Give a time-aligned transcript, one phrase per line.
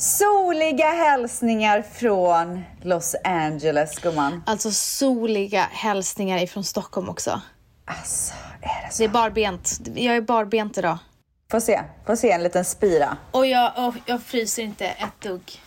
[0.00, 4.42] Soliga hälsningar från Los Angeles, gumman.
[4.46, 7.40] Alltså soliga hälsningar ifrån Stockholm också.
[7.84, 9.02] Alltså, är det så?
[9.02, 9.80] Det är barbent.
[9.94, 10.98] Jag är barbent idag.
[11.50, 13.16] Får se, får se en liten spira.
[13.30, 15.60] Och jag, och jag fryser inte ett dugg.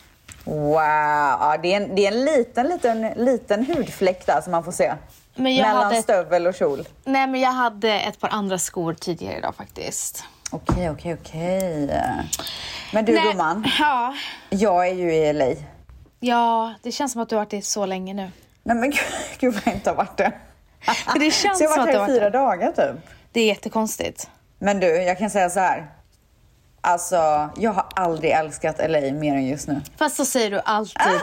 [0.43, 4.63] Wow, ja, det, är en, det är en liten, liten, liten hudfläck där som man
[4.63, 4.93] får se.
[5.35, 6.87] Men jag Mellan hade, stövel och kjol.
[7.03, 10.23] nej, men jag hade ett par andra skor tidigare idag faktiskt.
[10.53, 11.87] Okej, okej, okej.
[12.93, 14.13] Men du Nej, gumman, Ja,
[14.49, 15.45] jag är ju i LA.
[16.19, 18.31] ja, det känns som att du har varit det så länge nu.
[18.63, 18.99] Nej men gud,
[19.39, 20.31] gud vad jag inte har varit det.
[21.19, 23.05] Det känns Så jag har varit här i fyra dagar typ.
[23.31, 24.29] Det är jättekonstigt.
[24.59, 25.91] Men du, jag kan säga så här.
[26.81, 29.81] Alltså, jag har aldrig älskat LA mer än just nu.
[29.97, 30.97] Fast så säger du alltid.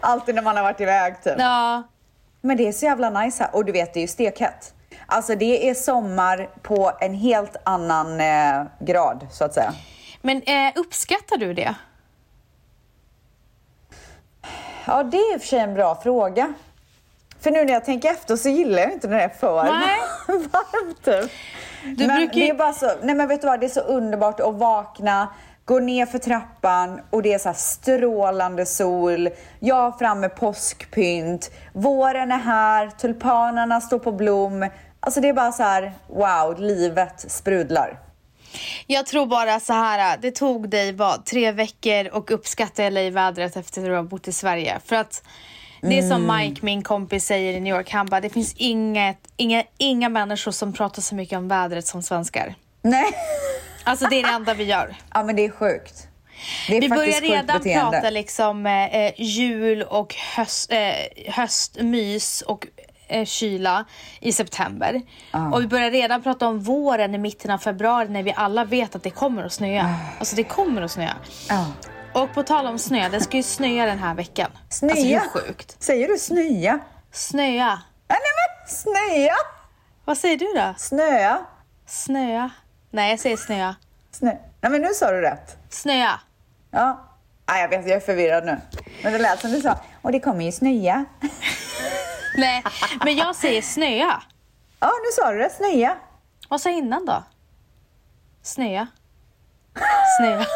[0.00, 1.34] Alltid när man har varit iväg typ.
[1.38, 1.82] Ja,
[2.40, 3.54] Men det är så jävla nice här.
[3.54, 4.74] Och du vet, det är ju stekhett.
[5.06, 9.72] Alltså det är sommar på en helt annan eh, grad, så att säga.
[10.22, 11.74] men eh, uppskattar du det?
[14.86, 16.54] Ja, det är i och för sig en bra fråga.
[17.40, 19.98] För nu när jag tänker efter så gillar jag inte när det är för Nej.
[20.28, 21.30] varmt typ.
[21.84, 23.80] Du men brukar det är bara så, nej men vet du vad, det är så
[23.80, 25.28] underbart att vakna,
[25.66, 29.28] gå ner för trappan och det är så strålande sol.
[29.60, 34.68] Jag har framme påskpynt, våren är här, tulpanerna står på blom.
[35.00, 37.98] Alltså det är bara så här, wow, livet sprudlar.
[38.86, 43.80] Jag tror bara så här, det tog dig vad, tre veckor och uppskatta LA-vädret efter
[43.80, 44.80] att du har bott i Sverige.
[44.84, 45.22] För att
[45.80, 47.90] det är som Mike, min kompis, säger i New York.
[47.90, 52.02] Han bara, det finns inget, inga, inga människor som pratar så mycket om vädret som
[52.02, 52.54] svenskar.
[52.82, 53.12] Nej,
[53.86, 54.96] Alltså det är det enda vi gör.
[55.14, 56.08] ja men det är sjukt.
[56.68, 57.90] Det är Vi börjar redan beteende.
[57.90, 62.66] prata liksom eh, jul och höst, eh, höstmys och
[63.08, 63.84] eh, kyla
[64.20, 65.02] i september.
[65.52, 68.96] Och vi börjar redan prata om våren i mitten av februari när vi alla vet
[68.96, 69.94] att det kommer att snöa.
[70.18, 71.14] Alltså det kommer att snöa.
[71.48, 71.66] Ja.
[72.12, 74.50] Och på tal om snö, det ska ju snöa den här veckan.
[74.70, 74.90] Snöa?
[74.92, 75.82] Alltså hur sjukt?
[75.82, 76.78] Säger du snöa?
[77.12, 77.72] Snöa.
[78.08, 79.34] Ah, nej men snöa!
[80.04, 80.74] Vad säger du då?
[80.78, 81.38] Snöa?
[81.86, 82.50] Snöa?
[82.90, 83.74] Nej, jag säger snöa.
[84.18, 84.30] Snö.
[84.60, 85.56] Nej men nu sa du rätt.
[85.70, 86.20] Snöa.
[86.70, 87.08] Ja.
[87.44, 88.60] Ah, jag vet, jag är förvirrad nu.
[89.02, 91.04] Men det lät som du sa, och det kommer ju snöa.
[92.36, 92.64] Nej,
[93.04, 94.22] men jag säger snöa.
[94.80, 95.50] Ja, nu sa du det.
[95.50, 95.96] Snöa.
[96.48, 97.24] Vad sa jag innan då?
[98.42, 98.86] Snöa.
[100.18, 100.38] Snöa.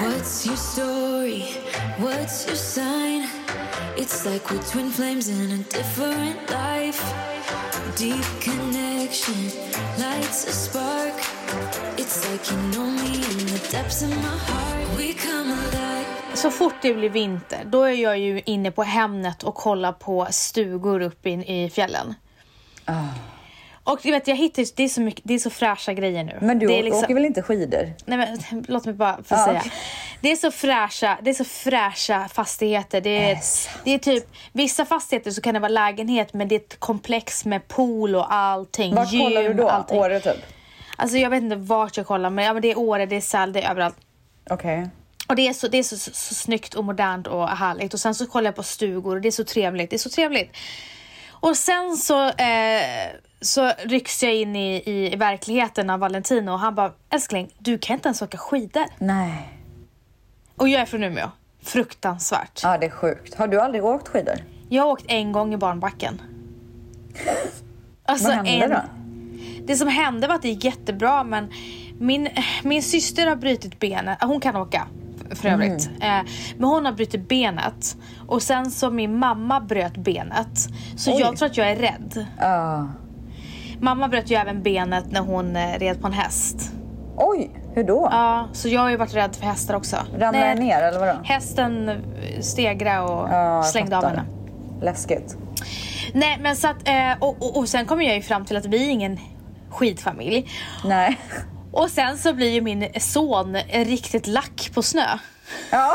[0.00, 1.44] What's your story?
[1.98, 3.45] What's your sign?
[3.98, 7.02] It's like we're twin flames in a different life.
[7.96, 9.50] Deep connection
[9.98, 11.14] lights a spark.
[11.96, 14.98] It's like you know me in the depths of my heart.
[14.98, 16.06] We come alive.
[16.34, 20.26] Så fort det blir vinter, då är jag ju inne på Hemnet och kollar på
[20.30, 22.14] stugor uppe in i fjällen.
[22.84, 23.35] Ah.
[23.86, 26.38] Och du vet, jag hittar, det är så mycket, det är så fräscha grejer nu.
[26.40, 27.92] Men du det är liksom- åker väl inte skidor?
[28.04, 29.58] Nej men låt mig bara få Ja, säga.
[29.60, 29.72] okej.
[30.20, 33.00] Det är så fräscha, det är så fräscha fastigheter.
[33.00, 33.38] Det är,
[33.84, 37.44] det är typ, vissa fastigheter så kan det vara lägenhet men det är ett komplex
[37.44, 38.94] med pool och allting.
[38.94, 39.68] Vart gym, kollar du då?
[39.68, 39.98] allting.
[39.98, 40.36] Åre typ?
[40.96, 43.20] Alltså jag vet inte vart jag kollar men, ja, men det är Åre, det är
[43.20, 43.96] Säl, det är överallt.
[44.50, 44.88] Okej.
[45.28, 47.94] Och det är, så, det är så, så, så snyggt och modernt och härligt.
[47.94, 49.90] Och sen så kollar jag på stugor och det är så trevligt.
[49.90, 50.56] Det är så trevligt.
[51.30, 53.06] Och sen så, eh,
[53.40, 54.82] så rycks jag in i,
[55.12, 58.84] i verkligheten av Valentino och han bara, älskling, du kan inte ens åka skidor.
[58.98, 59.52] Nej.
[60.56, 61.30] Och jag är från Umeå.
[61.62, 62.60] Fruktansvärt.
[62.62, 63.34] Ja, det är sjukt.
[63.34, 64.34] Har du aldrig åkt skidor?
[64.68, 66.22] Jag har åkt en gång i barnbacken.
[68.04, 68.80] Alltså, Vad hände en- då?
[69.66, 71.50] Det som hände var att det gick jättebra men
[71.98, 72.28] min,
[72.62, 74.18] min syster har brutit benet.
[74.22, 74.86] Hon kan åka
[75.34, 75.86] för övrigt.
[76.00, 76.20] Mm.
[76.26, 77.96] Eh, men hon har brutit benet.
[78.26, 80.68] Och sen så min mamma bröt benet.
[80.96, 81.20] Så Oj.
[81.20, 82.26] jag tror att jag är rädd.
[82.38, 82.88] Ja.
[83.80, 86.72] Mamma bröt ju även benet när hon eh, red på en häst.
[87.16, 88.08] Oj, hur då?
[88.10, 89.96] Ja, så jag har ju varit rädd för hästar också.
[90.12, 91.18] Ramlade Nej, jag ner eller vadå?
[91.24, 91.96] Hästen eh,
[92.40, 94.16] stegrade och Ja, slängde av fattar.
[94.16, 94.28] henne.
[94.82, 95.36] Läskigt.
[96.14, 98.66] Nej men så att, eh, och, och, och sen kommer jag ju fram till att
[98.66, 99.18] vi är ingen
[99.70, 100.48] skidfamilj.
[100.84, 101.18] Nej.
[101.72, 105.06] Och sen så blir ju min son riktigt lack på snö.
[105.70, 105.90] Ja.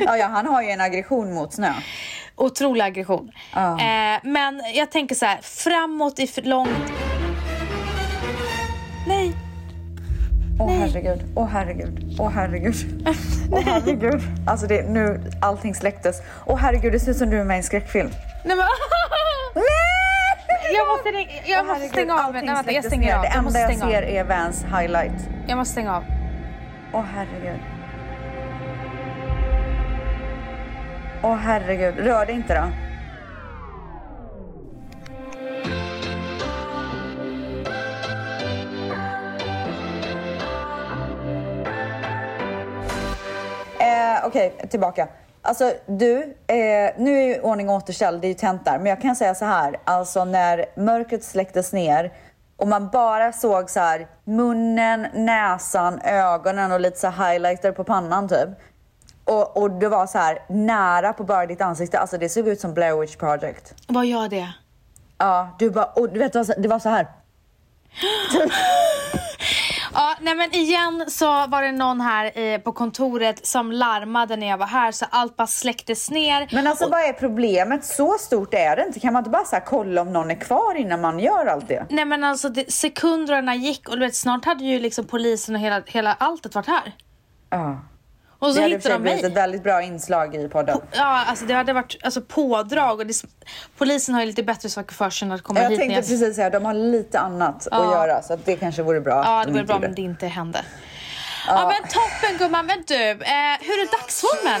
[0.00, 1.72] ja, ja, han har ju en aggression mot snö.
[2.40, 3.30] Otrolig aggression.
[3.54, 3.80] Ja.
[3.80, 6.70] Eh, men jag tänker så här, framåt i för långt...
[9.08, 9.32] Nej,
[10.62, 12.74] Åh herregud, åh herregud, åh herregud.
[13.52, 14.20] Åh herregud.
[14.46, 16.16] Alltså det, nu, allting släcktes.
[16.46, 18.10] Åh herregud, det ser ut som du är med i en skräckfilm.
[18.44, 18.66] nej men...
[19.54, 19.64] Nej!
[20.74, 21.08] Jag måste,
[21.50, 22.32] jag måste herregud, stänga av.
[22.32, 23.14] Nej, vänta, jag stänger ner.
[23.14, 23.22] av.
[23.22, 23.90] Det Jag enda måste jag stänga av.
[23.90, 25.28] ser är Vans highlight.
[25.46, 26.04] Jag måste stänga av.
[26.92, 27.60] Åh herregud.
[31.22, 32.60] Åh herregud, rör dig inte då.
[43.84, 45.08] Eh, okej, tillbaka.
[45.42, 46.56] Alltså du, eh,
[46.96, 48.78] nu är ju ordning och återställd, det är ju tänt där.
[48.78, 52.12] Men jag kan säga så här, alltså när mörkret släcktes ner
[52.56, 58.28] och man bara såg så här munnen, näsan, ögonen och lite så highlighter på pannan
[58.28, 58.48] typ.
[59.30, 61.98] Och, och det var så här nära på bara ditt ansikte.
[61.98, 63.74] Alltså det såg ut som Blair Witch Project.
[63.88, 64.52] Vad gör det?
[65.18, 67.06] Ja, du bara, och du vet, det var så- här.
[69.94, 74.46] Ja, nej men igen så var det någon här eh, på kontoret som larmade när
[74.46, 76.48] jag var här så allt bara släcktes ner.
[76.52, 77.84] Men alltså vad är problemet?
[77.84, 79.00] Så stort är det inte.
[79.00, 81.68] Kan man inte bara så här, kolla om någon är kvar innan man gör allt
[81.68, 81.86] det?
[81.90, 85.60] Nej men alltså det, sekunderna gick och du vet snart hade ju liksom polisen och
[85.60, 86.92] hela, hela alltet varit här.
[87.50, 87.78] Ja.
[88.40, 89.42] Och Det så hittade sig de blivit ett mig.
[89.42, 90.80] väldigt bra inslag i podden.
[90.92, 93.14] Ja, alltså det hade varit alltså, pådrag och det,
[93.78, 95.78] polisen har ju lite bättre saker för sig än att komma Jag hit.
[95.78, 97.92] när tänkte precis säga, de har lite annat att Ja.
[97.92, 99.22] göra så att det kanske vore bra.
[99.24, 100.60] Ja, att det de vore bra om det inte hände.
[101.46, 102.66] Ja, men toppen gumman.
[102.66, 103.16] Men du, eh,
[103.60, 104.60] hur är dagsformen?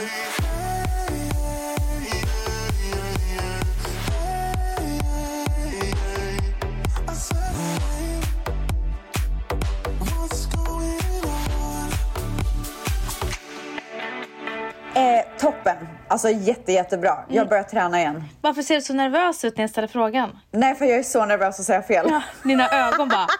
[15.10, 15.76] Eh, toppen!
[16.08, 17.12] Alltså jätte, jättebra.
[17.12, 17.24] Mm.
[17.28, 18.24] Jag börjar träna igen.
[18.40, 20.38] Varför ser du så nervös ut när jag ställer frågan?
[20.50, 22.06] Nej, för jag är så nervös att säga fel.
[22.10, 23.26] Ja, dina ögon bara...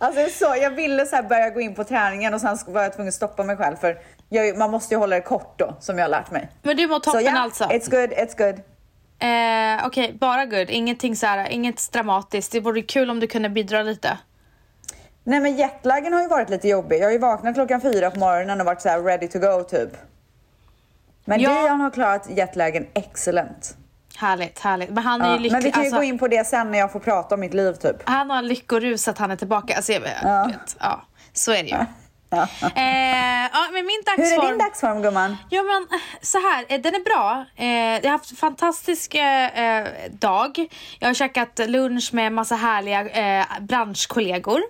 [0.00, 2.92] Alltså, jag så, jag ville så börja gå in på träningen och sen var jag
[2.92, 3.98] tvungen att stoppa mig själv för
[4.28, 6.48] jag, man måste ju hålla det kort då, som jag har lärt mig.
[6.62, 7.64] Men du mår toppen så ja, alltså?
[7.64, 8.60] it's good, it's good.
[9.18, 10.70] Eh, Okej, bara good.
[10.70, 12.52] Ingenting så här, inget dramatiskt.
[12.52, 14.18] Det vore kul om du kunde bidra lite.
[15.24, 17.00] Nej men jetlagen har ju varit lite jobbig.
[17.00, 19.62] Jag har ju vaknat klockan fyra på morgonen och varit så här ready to go
[19.62, 19.90] typ.
[21.28, 21.62] Men Ja.
[21.66, 23.76] Dion har klarat jetlagen excellent.
[24.16, 24.90] Härligt, härligt.
[24.90, 25.52] Men han är ju Ja, lycklig.
[25.52, 27.40] men vi kan ju alltså, gå in på det sen när jag får prata om
[27.40, 27.96] mitt liv typ.
[28.04, 29.76] Han har lyckorus att han är tillbaka.
[29.76, 30.44] Alltså, jag, Ja.
[30.46, 31.02] vet, ja,
[31.32, 31.76] så är det ju.
[32.30, 32.42] Ja.
[32.62, 34.46] Eh, ja, men min Hur dagsform...
[34.46, 35.36] är din dagsform gumman?
[35.50, 37.44] Ja men så här, eh, den är bra.
[37.56, 40.68] Eh, jag har haft en fantastisk eh, eh, dag.
[40.98, 43.08] Jag har käkat lunch med massa härliga
[43.40, 44.60] eh, branschkollegor.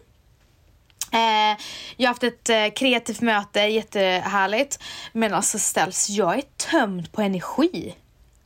[1.12, 1.56] Eh,
[1.96, 4.82] jag har haft ett eh, kreativt möte, jättehärligt.
[5.12, 7.94] Men alltså ställs, jag är tömd på energi.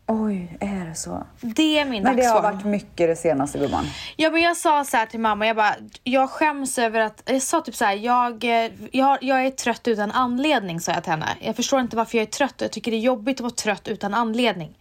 [0.06, 1.26] Oj, är det så?
[1.40, 2.44] Det är min Men det dagsform.
[2.44, 3.86] har varit mycket det senaste gumman.
[4.16, 5.74] Ja men jag sa så här till mamma, jag bara,
[6.04, 9.88] jag skäms över att, jag sa typ så här, jag, eh, jag, jag är trött
[9.88, 11.28] utan anledning sa jag till henne.
[11.40, 13.50] Jag förstår inte varför jag är trött och jag tycker det är jobbigt att vara
[13.50, 14.78] trött utan anledning.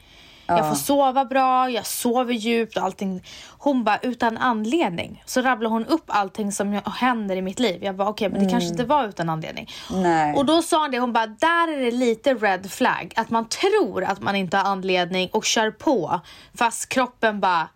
[0.57, 3.23] Jag får sova bra, jag sover djupt och allting.
[3.57, 5.23] Hon bara, utan anledning.
[5.25, 7.83] Så rabblar hon upp allting som händer i mitt liv.
[7.83, 9.69] Jag bara, okej men det kanske inte var utan anledning.
[9.91, 10.35] Nej.
[10.35, 13.13] Och då sa hon det, hon bara, där är det lite red flag.
[13.15, 16.19] Att man tror att man inte har anledning och kör på.
[16.53, 17.67] Fast kroppen bara,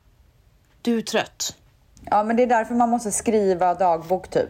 [0.81, 1.56] du är trött.
[2.12, 4.50] Ja, men det är därför man måste skriva dagbok typ.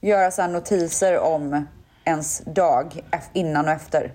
[0.00, 1.66] Göra så notiser om
[2.04, 3.00] ens dag
[3.32, 4.12] innan och efter.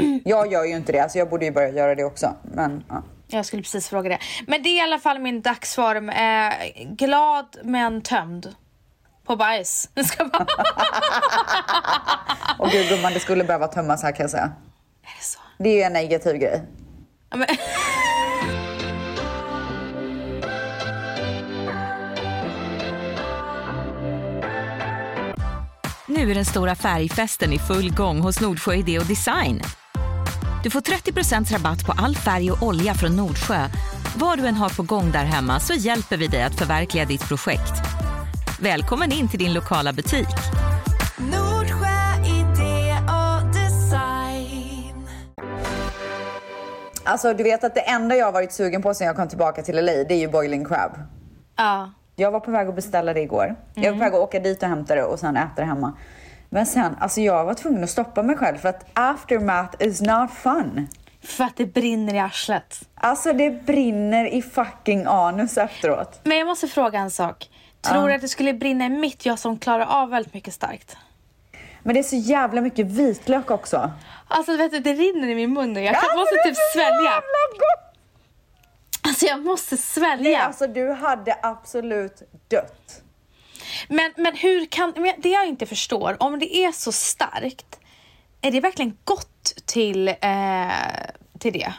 [0.24, 2.34] Jag gör ju inte det, så jag borde ju börja göra det också.
[2.42, 3.02] Men ja.
[3.26, 4.18] Jag skulle precis fråga det.
[4.46, 6.08] Men det är i alla fall min dagsform.
[6.08, 6.52] Eh,
[6.96, 8.54] glad men tömd.
[9.26, 9.90] På bajs.
[10.04, 10.46] Ska bara...
[12.58, 14.52] Och gud gumman, det skulle behöva tömmas här kan jag säga.
[15.02, 15.38] Är det så?
[15.58, 16.62] Det är ju en negativ grej.
[17.30, 17.46] Ja, men...
[26.06, 29.62] Nu är den stora färgfesten i full gång hos Nordsjö Idé och Design.
[30.64, 33.68] Du får 30% rabatt på all färg och olja från Nordsjö.
[34.18, 37.28] Vad du än har på gång där hemma så hjälper vi dig att förverkliga ditt
[37.28, 37.72] projekt.
[38.60, 40.28] Välkommen in till din lokala butik.
[41.18, 45.06] Nordsjö idé och design.
[47.04, 49.62] Alltså du vet att det enda jag har varit sugen på sen jag kom tillbaka
[49.62, 50.92] till LA, det är ju boiling crab.
[51.56, 51.92] ja.
[52.16, 53.56] Jag var på väg att beställa det igår.
[53.74, 55.92] Jag var på väg att åka dit och hämta det och sen äta det hemma.
[56.54, 60.30] Men sen, alltså jag var tvungen att stoppa mig själv för att aftermath is not
[60.30, 60.88] fun.
[61.22, 62.80] För att det brinner i arslet.
[62.94, 66.20] Alltså det brinner i fucking anus efteråt.
[66.24, 67.50] Men jag måste fråga en sak.
[67.80, 70.96] Tror du att det skulle brinna i mitt, jag som klarar av väldigt mycket starkt?
[71.82, 73.92] Men det är så jävla mycket vitlök också.
[74.28, 77.10] Alltså vet du, det rinner i min mun och jag Ja, måste typ svälja.
[79.02, 80.42] Alltså jag måste Nej, svälja.
[80.42, 83.02] alltså du hade absolut dött.
[83.88, 87.80] Men, men hur kan, men det jag inte förstår, om det är så starkt,
[88.40, 90.14] är det verkligen gott till, eh,
[91.38, 91.74] till det?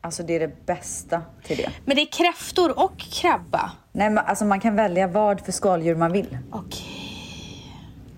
[0.00, 1.70] Alltså det är det bästa till det.
[1.84, 3.72] Men det är kräftor och krabba.
[3.92, 6.38] Nej men alltså man kan välja vad för skaldjur man vill.
[6.52, 6.84] Okej.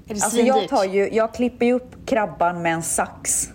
[0.09, 3.51] Är det Alltså jag tar ju, jag klipper ju upp krabban med en sax.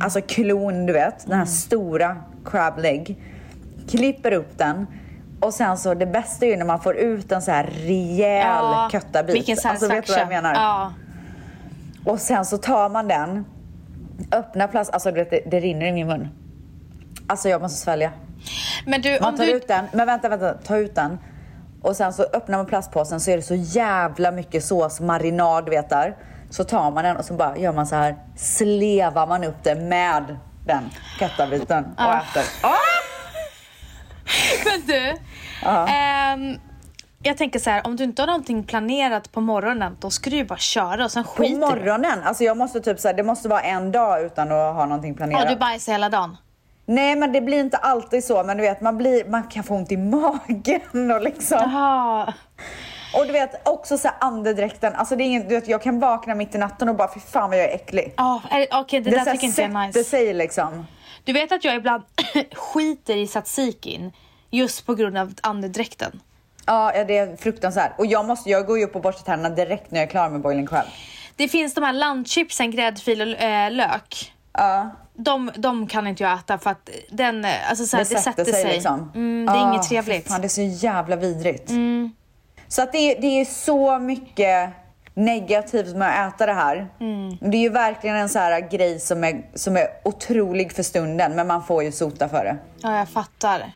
[0.00, 3.16] Alltså klon du vet, den här stora crab leg.
[3.88, 4.86] Klipper upp den.
[5.42, 8.90] Och sen så det bästa är ju när man får ut en så här rejäl
[8.92, 9.34] köttabit.
[9.34, 10.54] Vilken alltså vet du vad jag menar?
[10.54, 10.92] Ja.
[12.04, 13.44] Och sen så tar man den,
[14.32, 16.28] öppnar plast, alltså du vet, det, det rinner i min mun.
[17.26, 18.12] Alltså jag måste svälja.
[18.86, 19.52] Men du, Man tar du...
[19.52, 21.18] ut den, men vänta, vänta, ta ut den.
[21.82, 25.88] Och sen så öppnar man plastpåsen så är det så jävla mycket sås, marinad, vet
[25.88, 26.16] där.
[26.50, 29.74] Så tar man den och så bara gör man så här, slevar man upp det
[29.74, 32.20] med den köttbiten och Ah.
[32.30, 32.42] äter.
[32.62, 32.68] Ah!
[34.64, 35.14] Men du.
[35.70, 36.58] Ehm,
[37.22, 40.36] jag tänker så här, om du inte har någonting planerat på morgonen, då ska du
[40.36, 41.60] ju bara köra och sen På skiter du.
[41.60, 44.86] morgonen, alltså jag måste typ så här, det måste vara en dag utan att ha
[44.86, 45.42] någonting planerat.
[45.44, 46.36] Ja, du bajsar hela dagen.
[46.86, 49.74] Nej men det blir inte alltid så, men du vet man, blir, man kan få
[49.74, 51.58] ont i magen och liksom.
[51.60, 52.34] Jaha.
[53.16, 56.00] Och du vet också så här andedräkten, alltså det är ingen, du vet jag kan
[56.00, 58.14] vakna mitt i natten och bara fy fan vad jag är äcklig.
[58.16, 60.10] Ja, det- okej det, Det, där tycker inte jag är sätter nice.
[60.10, 60.86] sig liksom.
[61.24, 62.02] Du vet att jag ibland
[62.54, 64.12] skiter i tzatzikin
[64.52, 66.20] just på grund av andedräkten.
[66.66, 67.92] Ja, det är fruktansvärt.
[67.98, 70.30] Och jag, måste, jag går ju upp och borstar tänderna direkt när jag är klar
[70.30, 70.84] med boiling crab.
[71.36, 74.32] Det finns de här landchipsen, gräddfil och eh, lök.
[74.52, 78.18] Ja, De, de kan inte jag äta för att den, eh, alltså så här, det,
[78.20, 79.10] sätter sig, liksom.
[79.14, 80.28] Mm, det är Ja, inget trevligt.
[80.28, 81.70] Fan, det är så jävla vidrigt.
[82.68, 84.70] Så att det, är- det är så mycket
[85.14, 86.88] negativt med att äta det här.
[87.00, 87.36] Mm.
[87.40, 91.34] Det är ju verkligen en så här grej som är, som är otrolig för stunden,
[91.36, 92.56] men man får ju sota för det.
[92.82, 93.72] Ja, jag fattar.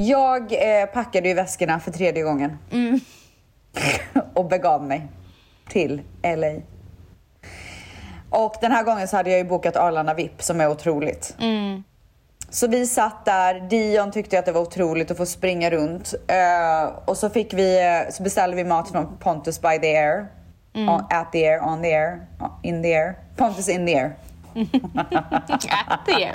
[0.00, 2.58] Jag eh, packade ju väskorna för tredje gången.
[4.34, 5.06] och begav mig
[5.68, 6.52] till LA.
[8.30, 11.36] Och den här gången så hade jag ju bokat Arlanda VIP som är otroligt.
[12.50, 16.14] Så vi satt där, Dion tyckte att det var otroligt att få springa runt.
[16.26, 20.26] Eh, och så, fick vi, eh, så beställde vi mat från Pontus by the air.
[20.74, 22.26] On, at the air, on the air,
[22.62, 23.14] in the air.
[23.36, 24.16] Pontus in the air.
[24.54, 26.32] Ät det.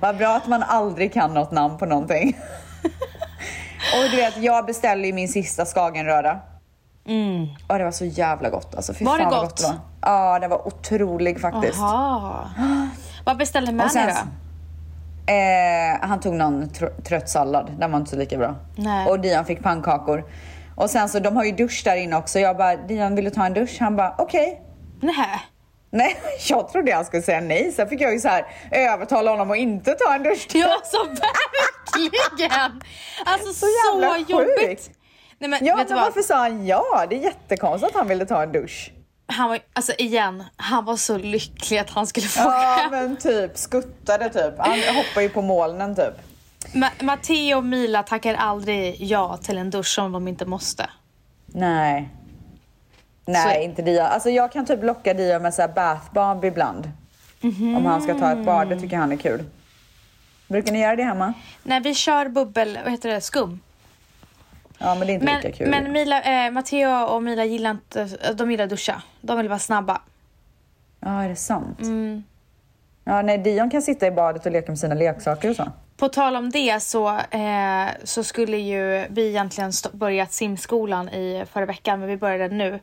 [0.00, 2.36] Vad bra att man aldrig kan något namn på någonting.
[4.04, 6.38] och du vet, jag beställde ju min sista skagenröra.
[7.66, 8.94] Och det var så jävla gott alltså.
[8.94, 9.12] Fy Mm.
[9.12, 9.56] Var det vad gott?
[9.56, 9.76] det var.
[10.02, 11.78] Ja, det var otrolig faktiskt.
[11.78, 12.48] Jaha.
[13.24, 15.32] Vad beställde Manny sen- då?
[15.32, 18.54] Eh, han tog någon tr- trött sallad, den var inte så lika bra.
[18.76, 19.06] Nej.
[19.06, 20.24] Och Dion fick pannkakor.
[20.74, 22.38] Och sen så, de har ju dusch där inne också.
[22.38, 23.76] Jag bara, Dion vill du ta en dusch?
[23.80, 24.62] Han bara, okej.
[25.00, 25.40] Nej.
[25.90, 26.16] Nej,
[26.48, 27.72] jag trodde han skulle säga nej.
[27.72, 30.46] Sen fick jag ju så här övertala honom att inte ta en dusch.
[30.54, 32.82] Ja, så verkligen.
[33.24, 34.58] Alltså så, jävla jobbigt.
[34.68, 34.90] sjukt.
[35.38, 37.06] Nej, men Ja, men varför sa han ja?
[37.10, 38.92] Det är jättekonstigt att han ville ta en dusch.
[39.26, 42.50] Han var, alltså igen, han var så lycklig att han skulle få Ja,
[42.82, 42.90] hem.
[42.90, 44.54] men typ skuttade typ.
[44.58, 46.14] Han hoppar ju på molnen typ.
[46.74, 50.90] Ma- Matteo och Mila tackar aldrig ja till en dusch om de inte måste.
[51.46, 52.08] Nej.
[53.32, 54.08] Nej, Så- inte Dia.
[54.08, 56.90] Alltså jag kan typ locka Dia med så här bath bomb ibland.
[57.76, 59.44] Om han ska ta ett bad, det tycker han är kul.
[60.48, 61.34] Brukar ni göra det hemma?
[61.62, 63.60] När vi kör bubbel, vad heter det, skum.
[64.78, 65.70] Ja, men det är inte Men, lika kul.
[65.70, 68.04] men Mila, eh, Matteo och Mila gillar inte,
[68.34, 69.02] de gillar att duscha.
[69.20, 70.00] De vill vara snabba.
[71.00, 71.80] Ja, är det sant?
[71.80, 72.24] Mm.
[73.04, 75.72] Ja, nej, Dion kan sitta i badet och leka med sina leksaker och så.
[75.96, 81.66] På tal om det så, eh, så skulle ju vi egentligen börjat simskolan i förra
[81.66, 82.80] veckan, men vi började nu.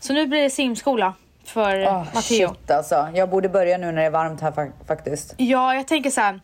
[0.00, 2.20] Så nu blir det simskola för Oh, Matteo.
[2.22, 3.08] shit alltså.
[3.14, 5.34] Jag borde börja nu när det är varmt här fa- faktiskt.
[5.36, 6.40] Ja, jag tänker så här.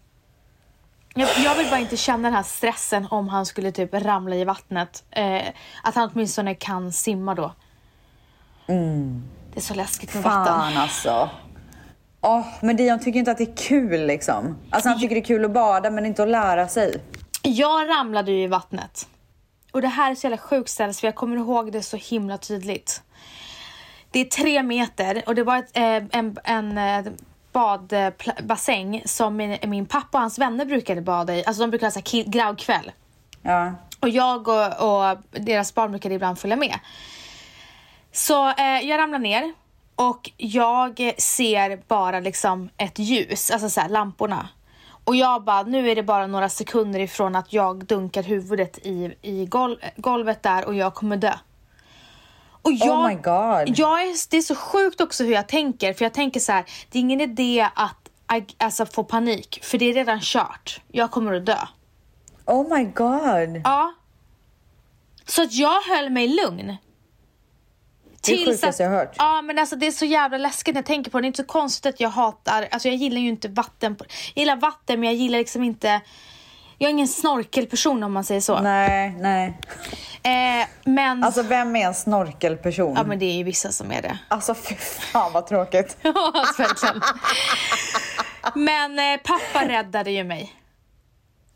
[1.14, 4.44] Jag, jag vill bara inte känna den här stressen om han skulle typ ramla i
[4.44, 5.04] vattnet.
[5.10, 5.42] Eh,
[5.82, 7.52] att han åtminstone kan simma då.
[9.52, 10.54] Det är så läskigt med vatten.
[10.54, 10.72] Mm.
[10.72, 11.30] Fan alltså.
[12.20, 14.56] Åh, men Dion tycker inte att det är kul liksom.
[14.70, 17.00] Alltså han tycker det är kul att bada men inte att lära sig.
[17.42, 19.08] Jag ramlade ju i vattnet.
[19.72, 23.02] Och det här är så jävla sjukt för jag kommer ihåg det så himla tydligt.
[24.12, 27.12] Det är tre meter och det var ett, eh, en, en eh,
[27.52, 31.44] badbassäng som min, min pappa och hans vänner brukade bada i.
[31.44, 32.92] Alltså de brukade ha grabbkväll.
[33.42, 33.72] Ja.
[34.00, 36.78] Och jag och, och deras barn brukade ibland följa med.
[38.12, 39.52] Så eh, jag ramlar ner
[39.96, 44.48] och jag ser bara liksom ett ljus, alltså så här, lamporna.
[45.04, 49.14] Och jag bara, nu är det bara några sekunder ifrån att jag dunkar huvudet i,
[49.22, 51.32] i gol golvet där och jag kommer dö.
[52.62, 53.78] Och jag, Oh my God.
[53.78, 53.98] Jag
[54.30, 57.00] det är så sjukt också hur jag tänker, för jag tänker så här, det är
[57.00, 58.08] ingen idé att
[58.58, 60.80] alltså, få panik, för det är redan kört.
[60.88, 61.58] Jag kommer att dö.
[62.46, 63.60] Oh my god.
[63.64, 63.94] Ja.
[65.26, 66.76] Så att jag höll mig lugn.
[68.26, 69.14] Det är sjukaste jag har hört.
[69.18, 71.22] Ja men alltså det är så jävla läskigt när jag tänker på det.
[71.22, 73.96] Det är inte så konstigt att jag hatar, alltså jag gillar ju inte vatten.
[73.96, 74.04] på-
[74.34, 76.00] Jag gillar vatten men jag gillar liksom inte,
[76.82, 78.60] jag är ingen snorkelperson om man säger så.
[78.60, 79.58] Nej, nej.
[80.22, 82.94] Eh, men, Alltså vem är en snorkelperson?
[82.96, 84.18] ja men det är ju vissa som är det.
[84.28, 85.96] Alltså fy fan vad tråkigt.
[86.02, 87.00] Ja, alltså, verkligen.
[88.54, 90.52] Men eh, pappa räddade ju mig.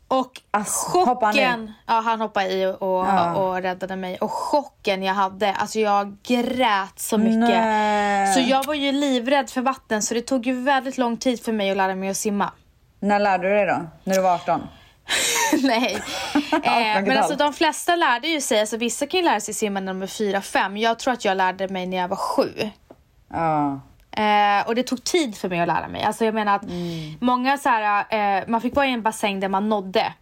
[0.07, 3.35] Och Alltså, chocken, ja han hoppade i och, och, Ja.
[3.35, 4.17] och räddade mig.
[4.17, 7.39] Och chocken jag hade, alltså jag grät så mycket.
[7.49, 8.33] Nej.
[8.33, 11.51] Så jag var ju livrädd för vatten så det tog ju väldigt lång tid för
[11.51, 12.51] mig att lära mig att simma.
[12.99, 13.81] När lärde du dig då?
[14.03, 14.61] När du var 18?
[15.63, 16.01] Nej.
[16.63, 19.79] eh, men alltså de flesta lärde ju sig, alltså vissa kan ju lära sig simma
[19.79, 20.77] när de är fyra, fem.
[20.77, 22.51] Jag tror att jag lärde mig när jag var sju.
[23.29, 23.79] Ja.
[24.11, 26.03] Eh, och det tog tid för mig att lära mig.
[26.03, 26.63] Alltså jag menar att
[27.19, 28.05] många så här,
[28.39, 30.13] eh, man fick vara i en bassäng där man nådde.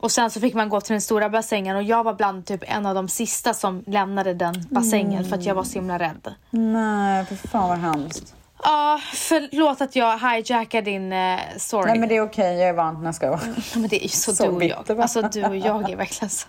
[0.00, 2.64] Och sen så fick man gå till den stora bassängen och jag var bland typ
[2.66, 6.34] en av de sista som lämnade den bassängen för att jag var så himla rädd.
[6.50, 8.34] Nej, för fan vad hemskt.
[8.62, 11.90] Ja, förlåt att jag hijackar din eh, story.
[11.90, 13.40] Nej men det är okej, jag är van när jag ska vara.
[13.74, 15.00] Men det är ju så, Så du och jag.
[15.00, 16.48] Alltså du och jag är verkligen så.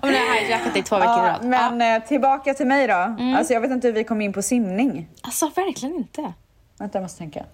[0.00, 1.44] Om jag har hijackat dig två veckor i rad.
[1.44, 3.16] Men eh, tillbaka till mig då.
[3.36, 5.08] Alltså jag vet inte hur vi kom in på simning.
[5.22, 6.32] Alltså verkligen inte.
[6.78, 7.44] Vänta, jag måste tänka.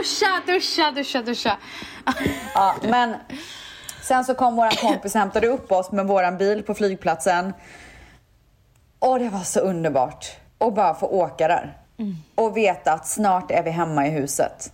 [0.00, 1.56] Duscha, duscha, duscha, duscha.
[2.54, 3.14] Ja, men
[4.02, 7.52] sen så kom våran kompis och hämtade upp oss med våran bil på flygplatsen.
[8.98, 10.26] Och det var så underbart
[10.58, 11.76] att bara få åka där.
[12.34, 14.72] Och veta att snart är vi hemma i huset.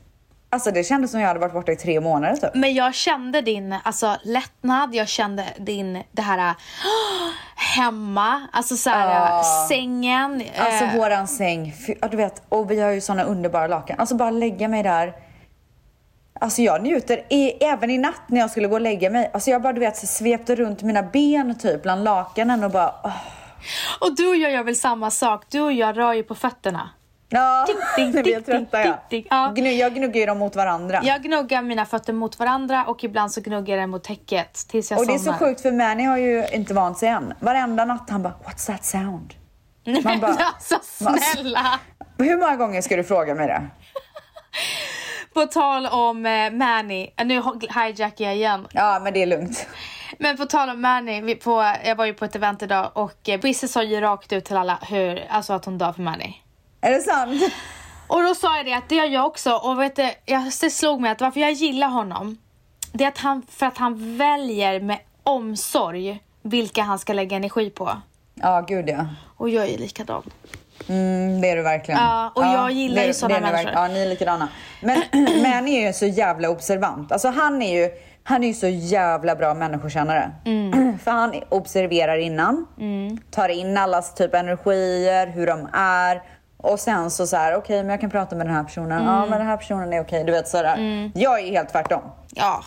[0.56, 2.54] Alltså det kändes som jag hade varit borta i tre månader typ.
[2.54, 7.30] Men jag kände din alltså, lättnad, jag kände din, det här åh,
[7.76, 9.42] hemma, alltså så här, Ja.
[9.68, 10.42] sängen.
[10.58, 13.96] Alltså eh, våran säng, ja, du vet, och vi har ju såna underbara lakan.
[14.00, 15.12] Alltså bara lägga mig där.
[16.40, 19.30] Alltså jag njuter, i, även i natt när jag skulle gå och lägga mig.
[19.34, 23.16] Alltså jag bara du vet svepte runt mina ben typ bland lakanen och bara åh.
[24.00, 26.90] Och du och jag gör väl samma sak, du och jag rör ju på fötterna.
[27.28, 27.66] Ja,
[27.96, 29.56] ding, vi är ding, trötta ding, ja.
[29.58, 31.00] jag gnuggar ju dem mot varandra.
[31.04, 34.90] Jag gnuggar mina fötter mot varandra och ibland så gnuggar jag den mot täcket tills
[34.90, 35.38] jag och det är så somnar.
[35.38, 37.34] sjukt för Manny har ju inte vant sig än.
[37.40, 39.34] Varenda natt han bara “What's that sound?”
[39.84, 41.80] Nej, Man bara- alltså snälla!
[42.18, 43.62] Hur många gånger ska du fråga mig det?
[45.34, 47.42] På tal om eh, Manny, nu
[47.74, 48.66] hijackar jag igen.
[48.72, 49.66] Ja, men det är lugnt.
[50.18, 53.28] Men på tal om Manny, vi på, jag var ju på ett event idag och
[53.28, 56.34] eh, Bisse sa ju rakt ut till alla hur, alltså att hon dör för Manny.
[56.80, 57.42] Är det sant?
[58.06, 61.00] Och då sa jag det att det gör jag också och vet du, jag, slog
[61.00, 62.38] mig att varför jag gillar honom
[62.92, 67.70] det är att han, för att han väljer med omsorg vilka han ska lägga energi
[67.70, 67.90] på.
[68.34, 69.06] Ja, gud ja.
[69.36, 70.22] Och jag är likadan.
[70.88, 72.00] Mm, det är du verkligen.
[72.00, 73.70] Ja, och jag gillar det- ju ni människor.
[73.74, 74.48] Ja, ni är likadana.
[74.82, 75.02] Men
[75.42, 77.12] Manny är ju så jävla observant.
[77.12, 77.90] Alltså han är ju,
[78.22, 80.30] han är ju så jävla bra människokännare.
[80.44, 80.98] Mm.
[81.04, 82.66] För han observerar innan,
[83.30, 86.22] tar in allas typ energier, hur de är.
[86.58, 88.92] Och sen så så här, okej men jag kan prata med den här personen.
[89.02, 89.14] Mm.
[89.14, 90.24] Ja men den här personen är okej.
[90.24, 91.10] Du vet sådär.
[91.14, 92.02] Jag är helt tvärtom.
[92.34, 92.64] Ja.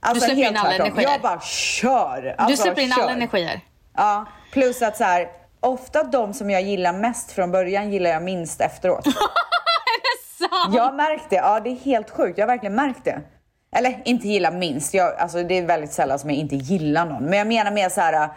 [0.00, 0.86] Alltså, släpper helt in alla tvärtom.
[0.86, 1.10] energier.
[1.10, 2.22] Jag bara kör.
[2.22, 3.02] Du Alltså, släpper in kör.
[3.02, 3.60] alla energier.
[3.96, 5.28] Ja, plus att så här,
[5.60, 9.04] ofta de som jag gillar mest från början gillar jag minst efteråt.
[10.38, 10.74] Sant.
[10.74, 11.36] Jag har märkt det.
[11.36, 12.38] Ja, det är helt sjukt.
[12.38, 13.20] Jag har verkligen märkt det.
[13.76, 14.94] Eller inte gilla minst.
[14.94, 17.24] Jag, alltså, det är väldigt sällan som jag inte gillar någon.
[17.24, 18.28] Men jag menar mer så här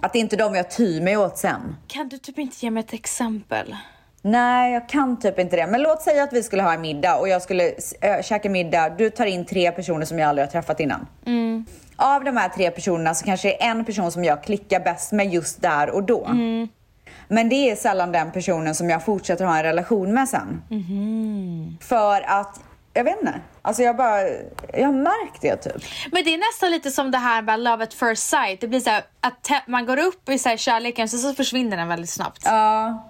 [0.00, 1.76] att det är inte de jag tyr mig åt sen.
[1.86, 3.76] Kan du typ inte ge mig ett exempel?
[4.22, 5.66] Nej, jag kan typ inte det.
[5.66, 8.88] Men låt säga att vi skulle ha en middag och jag skulle äh, käka middag.
[8.88, 11.06] Du tar in tre personer som jag aldrig har träffat innan.
[11.96, 15.12] Av de här tre personerna så kanske det är en person som jag klickar bäst
[15.12, 16.28] med just där och då.
[17.28, 20.62] Men det är sällan den personen som jag fortsätter ha en relation med sen.
[21.80, 22.60] För att,
[22.92, 23.34] jag vet inte.
[23.62, 24.20] Alltså jag bara,
[24.72, 25.82] jag har märkt det typ.
[26.12, 28.60] Men det är nästan lite som det här med love at first sight.
[28.60, 31.76] Det blir så här att man går upp i så här kärleken så, så försvinner
[31.76, 32.42] den väldigt snabbt.
[32.44, 33.08] Ja,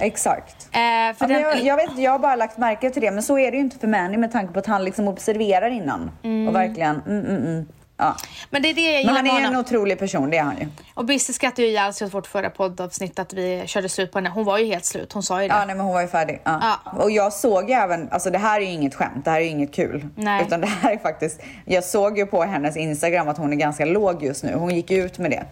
[0.00, 0.68] exakt.
[0.72, 3.10] Eh, för Ja, den, jag, jag vet jag har bara lagt märke till det.
[3.10, 5.70] Men så är det ju inte för Manny med tanke på att han liksom observerar
[5.70, 6.10] innan.
[6.48, 7.66] Och verkligen, mm, mm, mm.
[8.02, 8.16] Ja.
[8.50, 10.68] men det är det jag Men han är en otrolig person, det är han ju.
[10.94, 14.18] Och Bisse skrattade ju ihjäl sig åt vårt förra poddavsnitt att vi körde slut på
[14.18, 14.28] henne.
[14.28, 15.54] Hon var ju helt slut, hon sa ju det.
[15.54, 16.40] Ja, nej, men hon var ju färdig.
[16.44, 16.78] Ja.
[16.84, 16.92] Ja.
[17.02, 19.44] Och jag såg ju även, alltså det här är ju inget skämt, det här är
[19.44, 20.08] ju inget kul.
[20.16, 20.44] Nej.
[20.46, 23.84] Utan det här är faktiskt, jag såg ju på hennes Instagram att hon är ganska
[23.84, 24.54] låg just nu.
[24.54, 25.44] Hon gick ut med det.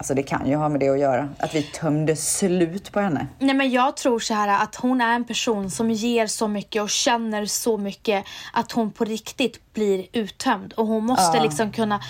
[0.00, 3.26] Alltså det kan ju ha med det att göra, att vi tömde slut på henne.
[3.38, 6.82] Nej men jag tror så här att hon är en person som ger så mycket
[6.82, 11.42] och känner så mycket att hon på riktigt blir uttömd och hon måste Ja.
[11.42, 12.00] liksom kunna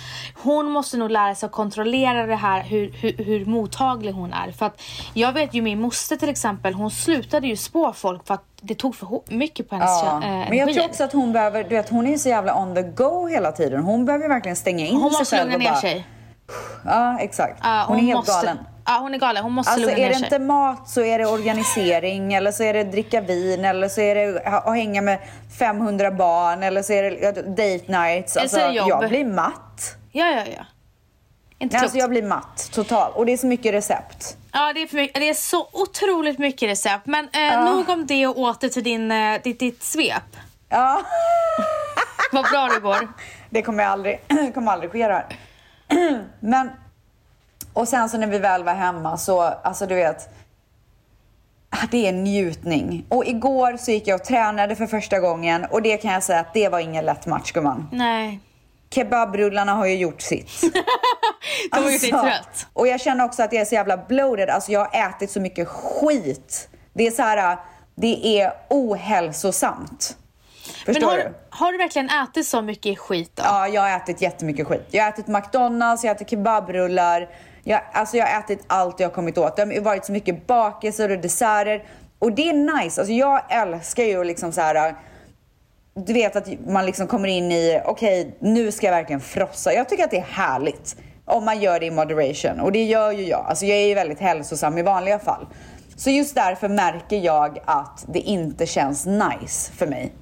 [0.43, 4.51] Hon måste nog lära sig att kontrollera det här hur, hur, hur mottaglig hon är
[4.51, 4.81] för att
[5.13, 8.75] jag vet ju min moster till exempel hon slutade ju spå folk för att det
[8.75, 10.15] tog för mycket på hennes Ja.
[10.23, 12.61] äh, Men jag tror också att hon behöver, du vet hon är ju så jävla
[12.61, 13.83] on the go hela tiden.
[13.83, 16.05] Hon behöver ju verkligen stänga in hon sig måste själv lugna och ner bara, sig.
[16.85, 17.59] Ja, exakt.
[17.63, 18.57] Ja, hon, är helt måste, galen.
[18.85, 19.43] Ja, hon är galen.
[19.43, 20.23] Hon måste Alltså lugna är ner det sig.
[20.23, 24.15] inte mat så är det organisering eller så är det dricka vin eller så är
[24.15, 25.19] det att hänga med
[25.59, 28.37] 500 barn eller så är det ja, date nights.
[28.37, 28.89] Eller så är det jobb.
[28.89, 29.95] jag blir matt.
[30.11, 30.41] Ja, ja, ja.
[30.43, 31.83] Inte Nej, klokt.
[31.83, 34.37] alltså jag blir matt totalt och det är så mycket recept.
[34.53, 37.05] Ja, det är, mycket, det är så otroligt mycket recept.
[37.05, 40.37] Men eh, nog om det och åter till din, eh, ditt, ditt svep.
[40.69, 41.01] Ja,
[42.31, 43.07] Vad bra det går.
[43.49, 44.19] det kommer jag aldrig,
[44.53, 45.25] kommer aldrig ske det här.
[46.39, 46.69] Men,
[47.73, 50.29] och sen så när vi väl var hemma så, alltså du vet,
[51.69, 53.05] ah, det är njutning.
[53.09, 56.39] Och igår så gick jag och tränade för första gången och det kan jag säga
[56.39, 57.89] att det var ingen lätt match gumman.
[57.91, 58.39] Nej.
[58.89, 60.61] Kebabrullarna har ju gjort sitt.
[61.71, 62.67] De har gjort dig Alltså, trött.
[62.73, 64.49] Och jag känner också att jag är så jävla bloated.
[64.49, 66.69] Alltså jag har ätit så mycket skit.
[66.93, 67.57] Det är så här,
[67.95, 70.17] det är ohälsosamt.
[70.85, 71.33] Men Förstår har, du?
[71.49, 73.43] har du verkligen ätit så mycket skit då?
[73.45, 74.87] Ja, jag har ätit jättemycket skit.
[74.91, 77.29] Jag har ätit McDonalds, jag har ätit kebabrullar.
[77.63, 79.55] Jag, alltså jag har ätit allt jag har kommit åt.
[79.55, 81.83] Det har varit så mycket bakelser och desserter.
[82.19, 83.01] Och det är nice.
[83.01, 84.95] Alltså jag älskar ju liksom så här.
[85.93, 89.73] Du vet att man liksom kommer in i, okej nu ska jag verkligen frossa.
[89.73, 90.95] Jag tycker att det är härligt.
[91.25, 92.59] Om man gör det i moderation.
[92.59, 93.45] Och det gör ju jag.
[93.45, 95.47] Alltså jag är ju väldigt hälsosam i vanliga fall.
[95.95, 100.13] Så just därför märker jag att det inte känns nice för mig.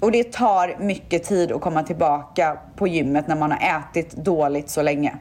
[0.00, 4.70] Och det tar mycket tid att komma tillbaka på gymmet när man har ätit dåligt
[4.70, 5.16] så länge.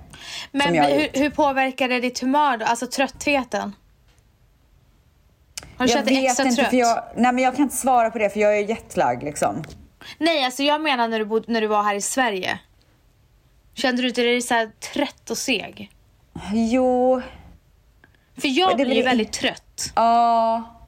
[0.52, 2.66] Men hur, hur påverkar det ditt humör då?
[2.66, 3.76] Alltså tröttheten?
[5.78, 6.70] Har du jag känt dig extra inte trött?
[6.70, 9.64] för jag, nej men jag kan inte svara på det för jag är jetlag liksom.
[10.18, 12.60] Nej, alltså jag menar när du, bod, när du var här i Sverige.
[13.74, 15.92] Kände du inte dig så trött och seg?
[16.54, 17.22] Jo,
[18.38, 19.92] För jag det blir blir- väldigt trött.
[19.96, 20.64] ja.
[20.80, 20.83] Jag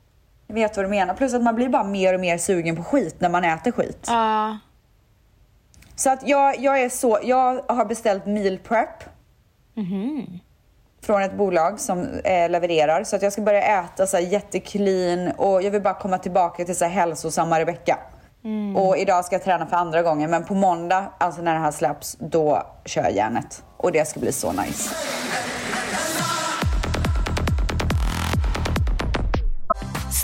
[0.47, 1.13] vet vad du menar.
[1.13, 4.05] Plus att man blir bara mer och mer sugen på skit när man äter skit.
[4.07, 4.57] Ja.
[5.95, 9.03] Så att jag, jag är så, jag har beställt meal prep.
[11.01, 13.03] Från ett bolag som eh, levererar.
[13.03, 16.65] Så att jag ska börja äta så här jätteclean och jag vill bara komma tillbaka
[16.65, 17.97] till så här hälsosamma Rebecca.
[18.75, 21.71] Och idag ska jag träna för andra gången men på måndag, alltså när det här
[21.71, 23.63] släpps, då kör jag järnet.
[23.77, 24.95] Och det ska bli så nice.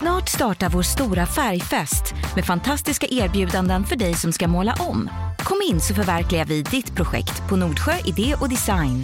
[0.01, 5.09] Snart startar vår stora färgfest med fantastiska erbjudanden för dig som ska måla om.
[5.39, 9.03] Kom in så förverkligar vi ditt projekt på Nordsjö Idé och Design.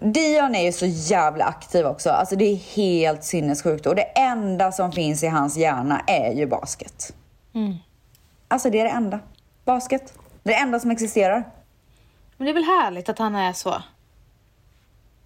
[0.00, 2.10] Dion är ju så jävla aktiv också.
[2.10, 3.86] Alltså det är helt sinnessjukt.
[3.86, 7.14] Och det enda som finns i hans hjärna är ju basket.
[8.48, 9.20] Alltså det är det enda.
[9.64, 10.14] Basket.
[10.42, 11.44] Det är det enda som existerar.
[12.36, 13.82] Men det är väl härligt att han är så?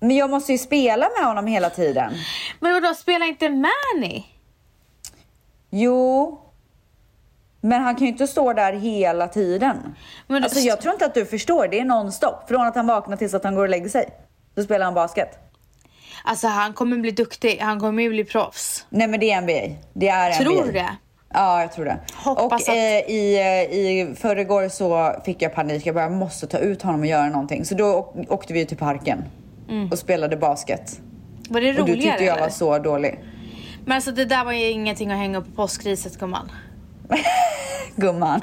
[0.00, 2.12] Men jag måste ju spela med honom hela tiden.
[2.60, 4.24] Men vadå, spela inte Manny?
[5.70, 6.40] Jo.
[7.60, 9.76] Men han kan ju inte stå där hela tiden.
[10.26, 11.68] Men alltså jag tror inte att du förstår.
[11.68, 12.48] Det är nonstop.
[12.48, 14.08] Från att han vaknar tills att han går och lägger sig.
[14.54, 15.28] Så spelar han basket.
[16.24, 18.86] Alltså han kommer bli duktig, han kommer ju bli proffs.
[18.90, 19.76] Nej men det är NBA.
[19.92, 20.64] Det är Tror NBA.
[20.66, 20.88] du det?
[21.34, 21.98] Ja, jag tror det.
[22.16, 22.74] Hoppas och att- eh,
[23.10, 23.36] i,
[23.70, 25.86] eh, i förrgår så fick jag panik.
[25.86, 27.64] Jag bara, jag måste ta ut honom och göra någonting.
[27.64, 29.24] Så då åk- åkte vi till parken
[29.92, 31.00] och spelade basket.
[31.50, 32.40] Var det Och du roligare tyckte jag eller?
[32.42, 33.20] var så dålig.
[33.88, 36.52] Men alltså det där var ju ingenting att hänga upp på påskriset gumman.
[37.96, 38.42] Gumman.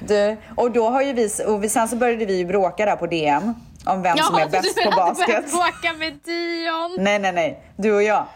[0.00, 3.06] Du, och då har ju vi, och sen så började vi ju bråka där på
[3.06, 5.26] DM om vem som är bäst du på basket.
[5.26, 6.96] börjat bråka med Dion.
[6.98, 7.62] Nej, nej, nej.
[7.76, 8.26] Du och jag.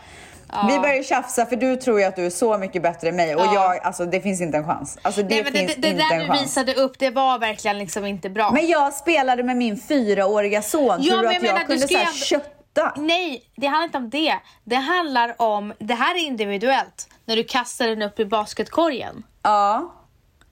[0.69, 3.35] Vi började tjafsa för du tror ju att du är så mycket bättre än mig
[3.35, 3.55] och Ja.
[3.55, 4.99] jag, alltså det finns inte en chans.
[5.03, 7.11] Alltså det Nej men det, finns det, det inte där en du visade upp, det
[7.11, 8.51] var verkligen liksom inte bra.
[8.51, 10.97] Men jag spelade med min fyraåriga son.
[11.01, 12.62] Ja, tror du att jag jag, menar, du kunde ska så här ändå-?
[12.97, 14.39] Nej, det handlar inte om det.
[14.65, 17.09] Det handlar om, det här är individuellt.
[17.25, 19.23] När du kastar den upp i basketkorgen.
[19.43, 19.95] Ja.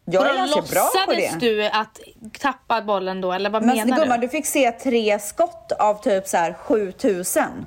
[0.05, 1.39] Jag är ganska bra på låtsades det.
[1.39, 2.01] du att
[2.39, 4.27] tappa bollen då, eller vad Men menar gumman, du?
[4.27, 7.67] du fick se tre skott av typ så här 7000.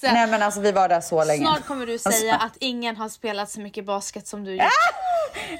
[0.00, 0.14] 7000!
[0.14, 1.40] Nej men alltså vi var där så länge.
[1.46, 4.64] Snart kommer du säga Alltså- att ingen har spelat så mycket basket som du gjort.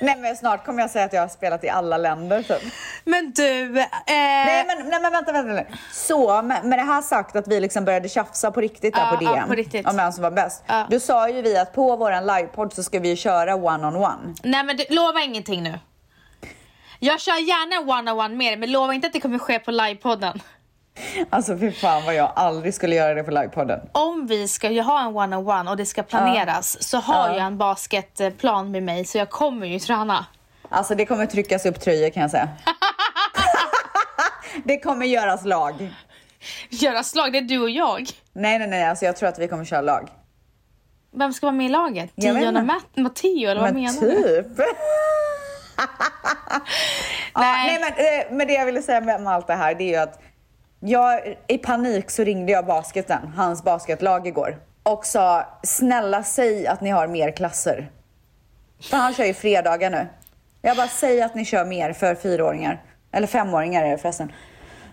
[0.01, 2.73] Nej men snart kommer jag säga att jag har spelat i alla länder typ.
[3.05, 5.73] Men du, eh, Nej men, nej men vänta, vänta, vänta.
[5.93, 9.17] Så med, med det här sagt att vi liksom började tjafsa på riktigt där Ja,
[9.17, 9.49] på DM.
[9.49, 9.87] på riktigt.
[9.89, 10.63] Om vem som var bäst.
[10.67, 10.87] Ja.
[10.91, 14.35] Då sa ju vi att på våran livepodd så ska vi köra one on one.
[14.43, 15.79] nej men du, lova ingenting nu.
[17.03, 20.41] Jag kör gärna one-on-one med dig, men lova inte att det kommer ske på livepodden.
[21.31, 23.81] Alltså fy fan vad jag aldrig skulle göra det på livepodden.
[23.93, 27.35] Om vi ska ha en one-on-one och det ska planeras så har Ja.
[27.37, 30.27] jag en basketplan med mig så jag kommer ju träna.
[30.69, 32.49] Alltså det kommer tryckas upp tröjor kan jag säga.
[34.65, 35.95] det kommer göras lag.
[36.71, 38.09] Göra slag, det är du och jag.
[38.33, 40.09] Nej nej nej, alltså jag tror att vi kommer köra lag.
[41.17, 42.11] Vem ska vara med i laget?
[42.17, 42.65] Dion och.
[42.65, 44.23] Matt- Matteo eller vad men menar du?
[44.43, 44.47] typ.
[47.35, 47.67] ja, Nej.
[47.67, 47.91] nej men,
[48.31, 50.21] eh, men det jag ville säga med, med allt det här det är ju att
[50.81, 56.81] jag, i panik så ringde jag basketen, hans basketlag igår och sa snälla säg att
[56.81, 57.91] ni har mer klasser.
[58.91, 60.09] För han kör ju fredagar nu.
[60.63, 62.83] Jag bara säg att ni kör mer för fyraåringar.
[63.13, 64.33] Eller femåringar är det förresten.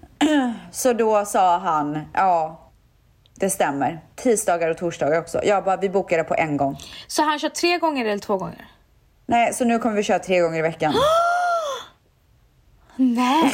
[0.72, 2.60] Så då sa han, ja
[3.36, 4.00] det stämmer.
[4.16, 5.44] Tisdagar och torsdagar också.
[5.44, 6.78] Jag bara, vi bokar det på en gång.
[7.08, 8.68] Så han kör tre gånger eller två gånger?
[9.26, 10.94] Nej, så nu kommer vi köra tre gånger i veckan.
[12.96, 13.54] Nej!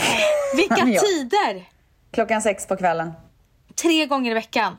[0.56, 1.70] Vilka tider?
[2.14, 3.12] Klockan sex på kvällen.
[3.82, 4.78] Tre gånger i veckan?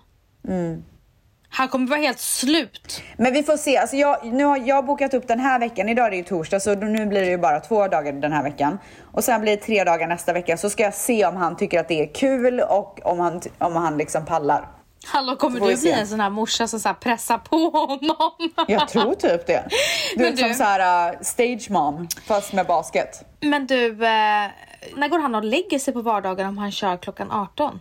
[1.48, 3.02] Han kommer vara helt slut.
[3.16, 3.76] Men vi får se.
[3.76, 5.88] Alltså jag, nu har jag bokat upp den här veckan.
[5.88, 8.42] Idag är det ju torsdag så nu blir det ju bara två dagar den här
[8.42, 8.78] veckan.
[9.12, 10.56] Och sen blir det tre dagar nästa vecka.
[10.56, 13.76] Så ska jag se om han tycker att det är kul och om han, om
[13.76, 14.68] han liksom pallar.
[15.06, 18.52] Hallå, kommer du bli en sån här morsa som så här pressar på honom?
[18.68, 19.64] Jag tror typ det.
[20.16, 23.24] Du vet som så här uh, stage mom fast med basket.
[23.40, 24.50] Men du, eh,
[24.96, 27.80] när går han och lägger sig på vardagar om han kör klockan 18?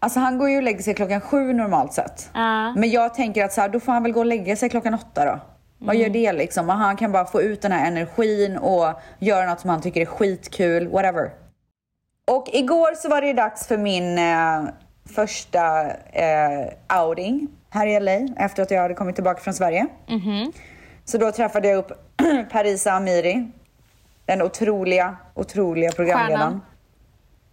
[0.00, 2.30] Alltså han går ju och lägger sig klockan sju normalt sett.
[2.34, 2.72] Ja.
[2.72, 4.94] Men jag tänker att så här, då får han väl gå och lägga sig klockan
[4.94, 5.40] åtta då.
[5.78, 6.68] Vad gör det liksom?
[6.68, 10.00] Och han kan bara få ut den här energin och göra något som han tycker
[10.00, 11.30] är skitkul, whatever.
[12.30, 14.62] Och igår så var det dags för min eh,
[15.14, 19.86] första eh, outing här i LA efter att jag hade kommit tillbaka från Sverige.
[21.04, 21.92] Så då träffade jag upp
[22.52, 23.48] Parisa Amiri.
[24.26, 26.38] Den otroliga, otroliga programledaren.
[26.40, 26.60] Stjärnan.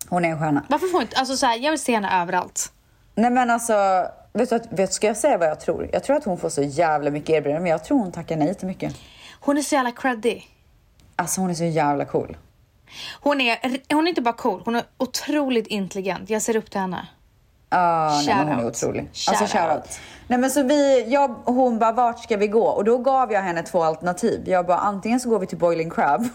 [0.10, 0.66] Hon är en stjärna.
[0.70, 2.72] Varför får inte, alltså så här, jag vill se henne överallt.
[3.16, 5.90] Nej men alltså, vet du, vet, ska jag säga vad jag tror?
[5.94, 8.56] Jag tror att hon får så jävla mycket erbjudanden men jag tror hon tackar nej
[8.56, 8.96] till mycket.
[9.40, 10.42] Hon är så jävla creddy.
[11.16, 12.38] Alltså hon är så jävla cool.
[13.22, 13.58] Hon är,
[13.94, 16.30] hon är inte bara cool, hon är otroligt intelligent.
[16.30, 17.08] Jag ser upp till henne.
[17.78, 19.10] Ah, nej, men hon är otrolig.
[19.30, 20.00] Alltså Shoutout.
[20.28, 22.68] Nej men så vi, jag, hon bara vart ska vi gå?
[22.68, 24.44] Och då gav jag henne två alternativ.
[24.46, 26.28] Jag bara antingen så går vi till Boiling Crab.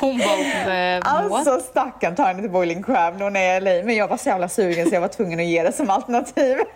[0.00, 0.98] Hon bara?
[0.98, 3.86] Alltså stackarn tar henne till Boiling Crab när hon är i LA.
[3.86, 6.58] Men jag var så jävla sugen så jag var tvungen att ge det som alternativ.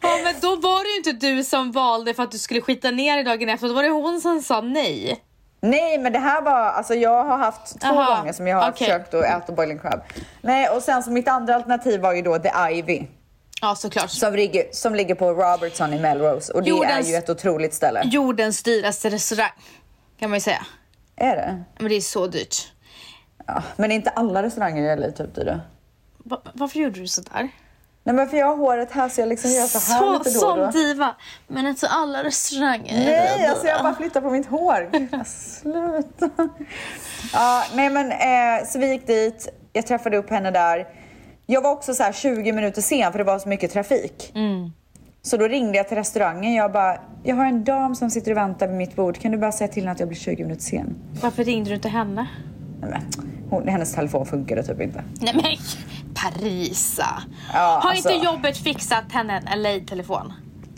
[0.00, 2.90] Ja, men då var det ju inte du som valde för att du skulle skita
[2.90, 3.68] ner i dagen efter.
[3.68, 5.20] Då var det hon som sa nej.
[5.64, 8.70] Nej men det här var, alltså jag har haft två Aha, gånger som jag har
[8.70, 8.86] okej.
[8.86, 10.00] försökt att äta Boiling Crab.
[10.40, 13.06] Nej och sen så mitt andra alternativ var ju då The Ivy.
[13.60, 14.10] Ja, såklart.
[14.10, 17.74] Som ligger, som ligger på Robertson i Melrose och det Jordens- är ju ett otroligt
[17.74, 18.02] ställe.
[18.04, 19.50] Jordens dyraste restaurang,
[20.18, 20.66] kan man ju säga.
[21.16, 21.64] Är det?
[21.78, 22.72] Men det är så dyrt.
[23.46, 25.60] Ja, men inte alla restauranger LA typ dyra.
[26.18, 27.48] Va- varför gjorde du sådär?
[28.04, 30.30] Nej men för jag har håret här så jag liksom gör så här Så, lite
[30.30, 31.14] då som diva.
[31.48, 32.94] Men inte alla restauranger.
[32.94, 34.88] Nej, alltså jag bara flyttar på mitt hår.
[34.98, 36.30] Gud, Sluta.
[37.32, 39.48] Ja, nej men eh, så vi gick dit.
[39.72, 40.86] Jag träffade upp henne där.
[41.46, 44.32] Jag var också så här 20 minuter sen för det var så mycket trafik.
[45.22, 46.54] Så då ringde jag till restaurangen.
[46.54, 49.18] Jag bara, jag har en dam som sitter och väntar vid mitt bord.
[49.18, 50.94] Kan du bara säga till henne att jag blir 20 minuter sen?
[51.22, 52.26] Varför ringde du inte henne?
[52.80, 53.02] Nej, men,
[53.50, 55.04] hon, hennes telefon funkade typ inte.
[55.20, 55.44] Nej men
[56.22, 57.22] Parisa.
[57.52, 60.32] Ja, Har alltså- inte jobbet fixat henne en LA-telefon?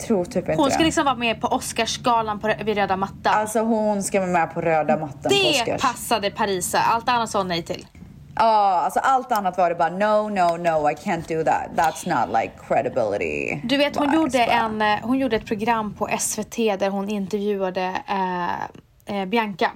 [0.07, 0.85] Tror typ inte Hon ska det.
[0.85, 3.33] liksom vara med på Oscarsgalan på, vid röda mattan.
[3.33, 5.81] Alltså hon ska vara med på röda mattan på det Oscars.
[5.81, 7.87] passade Parisa, allt annat sa hon nej till.
[8.35, 11.69] Ja, alltså allt annat var det bara no, no, no, I can't do that.
[11.75, 13.61] That's not like credibility.
[13.63, 18.01] Du vet hon gjorde, en, eh, hon gjorde ett program på SVT där hon intervjuade
[18.07, 19.71] eh, eh, Bianca.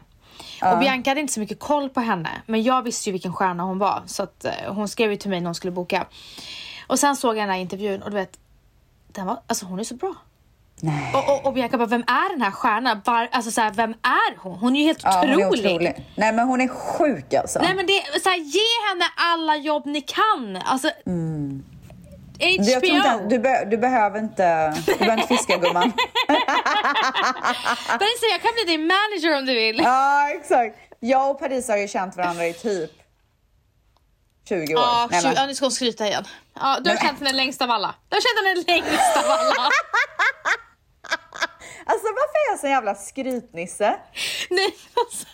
[0.62, 3.63] Och Bianca hade inte så mycket koll på henne men jag visste ju vilken stjärna
[3.63, 6.06] hon var så att eh, hon skrev ju till mig när hon skulle boka.
[6.88, 8.39] Och sen såg jag den här intervjun och du vet,
[9.08, 10.15] den var, alltså hon är så bra.
[10.82, 11.13] Nej.
[11.13, 13.02] Och, och, och Bianca bara, vem är den här stjärnan?
[13.06, 14.58] Var, alltså så här, vem är hon?
[14.60, 15.65] Hon är ju helt Ja, hon är otrolig.
[15.65, 16.06] otrolig.
[16.15, 17.60] Nej men hon är sjuk alltså.
[17.60, 20.58] Nej men det, så här, ge henne alla jobb ni kan.
[20.65, 20.89] Alltså.
[21.06, 21.63] Mm.
[22.39, 25.91] Du, jag tror inte, du, be, du behöver inte, du behöver inte fiska gumman.
[27.88, 29.78] Parisa, jag kan bli din manager om du vill.
[29.84, 30.75] ja exakt.
[30.99, 32.91] Jag och Paris har ju känt varandra i typ
[34.49, 34.82] 20 år.
[34.82, 36.23] Ja, Nej, men- ja, nu ska hon skryta igen.
[36.56, 37.95] Ja, du har känt henne längst av alla.
[38.10, 39.69] Du har känt henne längst av alla.
[41.86, 43.95] Alltså varför är jag så jävla skrytnisse?
[44.49, 45.28] Nej, alltså.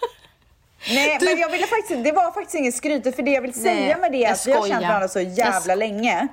[0.90, 3.54] Nej Du- men jag ville faktiskt, det var faktiskt inget skryt för det jag vill
[3.54, 5.78] säga Nej, med det är jag att vi har känt varandra så Jag jävla sk-
[5.78, 6.28] länge.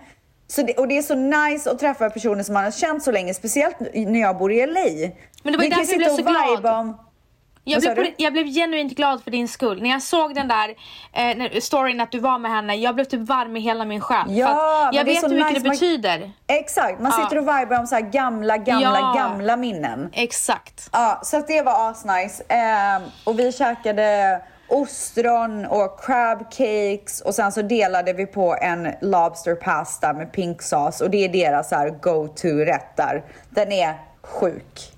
[0.54, 3.10] Så det, och det är så nice att träffa personer som man har känt så
[3.10, 4.80] länge, speciellt när jag bor i LA.
[5.42, 6.66] Men det var ju därför jag blev så glad.
[6.78, 6.98] Om,
[7.64, 9.82] Jag blev, på- jag blev genuint glad för din skull.
[9.82, 10.68] När jag såg den där
[11.12, 14.00] eh, när- storyn att du var med henne, jag blev typ varm i hela min
[14.00, 14.26] själ.
[14.28, 16.32] Ja, jag vet hur mycket nice det man- betyder.
[16.46, 17.24] exakt, man Ja.
[17.24, 19.12] sitter och vibar om så här gamla, gamla, Ja.
[19.16, 20.10] gamla minnen.
[20.12, 20.88] Exakt.
[20.92, 22.42] Ja, så att det var asnice.
[22.48, 24.40] Ehm, och vi käkade
[24.72, 30.62] ostron och crab cakes och sen så delade vi på en lobster pasta med pink
[30.62, 33.24] sauce och det är deras så här go-to rätt där.
[33.50, 34.92] Den är sjuk.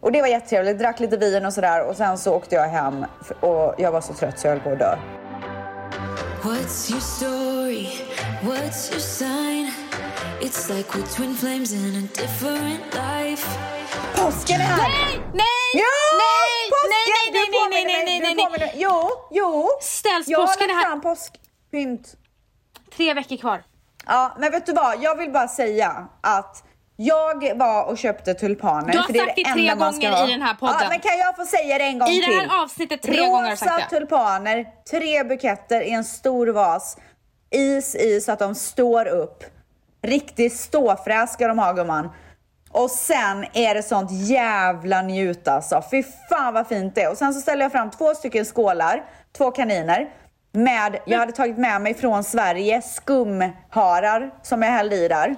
[0.00, 0.78] Och det var jättetrevligt.
[0.78, 3.04] Drack lite vin och sådär och sen så åkte jag hem
[3.40, 4.96] och jag var så trött så jag höll på att dö.
[6.42, 7.88] What's your story?
[8.42, 9.72] What's your sign?
[10.40, 13.46] It's like we're twin flames in a different life.
[14.14, 14.88] Påsken är här!
[14.88, 15.20] Nej!
[15.34, 15.46] Nej!
[15.74, 15.84] Ja!
[16.12, 16.70] Nej!
[16.70, 17.70] Påsken!
[17.70, 18.44] Nej, nej, nej, nej, nej, du nej, nej.
[18.46, 19.68] påminner- Jo, jo.
[19.80, 20.90] Ställs Jag har påsken lagt här.
[20.90, 22.14] fram påskpynt.
[22.96, 23.62] Tre veckor kvar.
[24.06, 25.02] Ja, men vet du vad?
[25.02, 26.64] Jag vill bara säga att
[26.96, 28.92] jag var och köpte tulpaner.
[28.92, 30.76] Du har för det sagt det det tre gånger i den här podden.
[30.80, 32.30] Ja, men kan jag få säga det en gång I till?
[32.36, 33.98] det här avsnittet tre gånger har jag sagt Rosa det.
[33.98, 36.96] tulpaner, tre buketter i en stor vas.
[37.50, 39.44] Is i så att de står upp.
[40.02, 42.10] Riktig ståfräs ska de ha gumman.
[42.70, 45.82] Och sen är det sånt jävla njut alltså.
[45.90, 47.10] Fy fan vad fint det är.
[47.10, 50.08] Och sen så ställer jag fram två stycken skålar, två kaniner.
[50.52, 55.36] Med, jag hade tagit med mig från Sverige skumharar som jag hällde i där.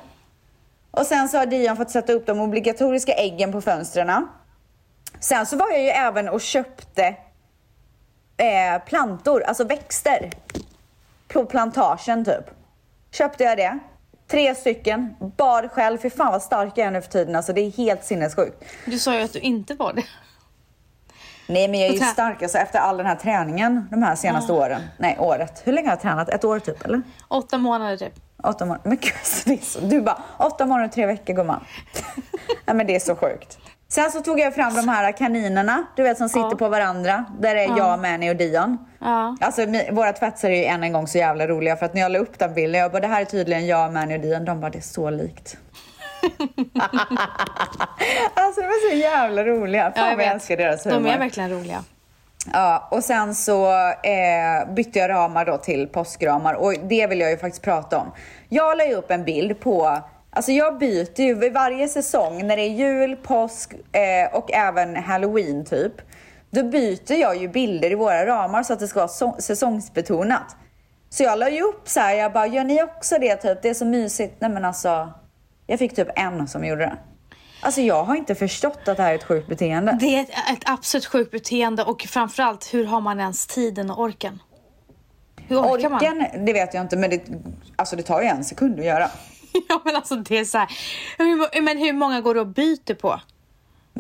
[0.91, 4.29] Och sen så har Dion fått sätta upp de obligatoriska äggen på fönstren.
[5.21, 7.17] Sen så var jag ju även och köpte
[8.37, 10.31] eh, plantor, alltså växter.
[11.29, 12.45] På plantagen typ.
[13.11, 13.79] Köpte jag det.
[14.31, 15.99] Tre stycken, bar själv.
[15.99, 17.37] Fy fan vad stark jag är nu för tiden.
[17.37, 18.65] Alltså det är helt sinnessjukt.
[18.85, 20.05] Du sa ju att du inte var det.
[21.47, 24.53] Nej men jag är ju stark alltså, efter all den här träningen de här senaste
[24.53, 24.83] åren.
[24.99, 25.63] Nej året.
[25.65, 26.29] Hur länge har jag tränat?
[26.29, 27.03] Ett år typ eller?
[27.29, 28.13] Åtta månader typ.
[28.43, 28.89] Åtta månader.
[28.89, 31.65] Men gud, alltså, det är så, du bara, åtta månader och tre veckor gumman.
[32.67, 33.59] Nej men det är så sjukt.
[33.91, 36.57] Sen så tog jag fram de här kaninerna, du vet som sitter Ja.
[36.57, 37.25] på varandra.
[37.41, 38.79] Där är jag, Manny och Dion.
[39.01, 39.37] Ja.
[39.41, 42.13] Alltså våra tvättsar är ju än en gång så jävla roliga för att när jag
[42.13, 44.45] la upp den bilden, jag bara det här är tydligen jag, Manny och Dion.
[44.45, 45.57] De bara det är så likt.
[48.35, 49.83] alltså de är så jävla roliga.
[49.83, 51.11] Fan Ja, jag vad jag älskar deras De humor.
[51.11, 51.85] är verkligen roliga.
[52.53, 57.31] Ja, och sen så eh, bytte jag ramar då till påskramar och det vill jag
[57.31, 58.13] ju faktiskt prata om.
[58.49, 59.99] Jag la ju upp en bild på,
[60.39, 64.97] alltså jag byter ju vid varje säsong när det är jul, påsk eh, och även
[64.97, 65.93] halloween typ.
[66.51, 70.57] Då byter jag ju bilder i våra ramar så att det ska vara så- säsongsbetonat.
[71.11, 73.63] Så jag la ju upp så här, jag bara, gör ni också det typ?
[73.63, 74.35] Det är så mysigt.
[74.39, 75.13] Nej men alltså,
[75.67, 76.97] jag fick typ en som gjorde det.
[77.63, 79.97] Alltså jag har inte förstått att det här är ett sjukt beteende.
[80.01, 84.01] Det är ett, ett absolut sjukt beteende och framförallt hur har man ens tiden och
[84.01, 84.43] orken?
[85.49, 85.97] Hur orkar man?
[85.99, 87.23] Orken, det vet jag inte, men det,
[87.77, 89.11] alltså det tar ju en sekund att göra.
[89.69, 90.69] Ja men alltså det är så här,
[91.19, 93.21] hur, men hur många går du och byter på?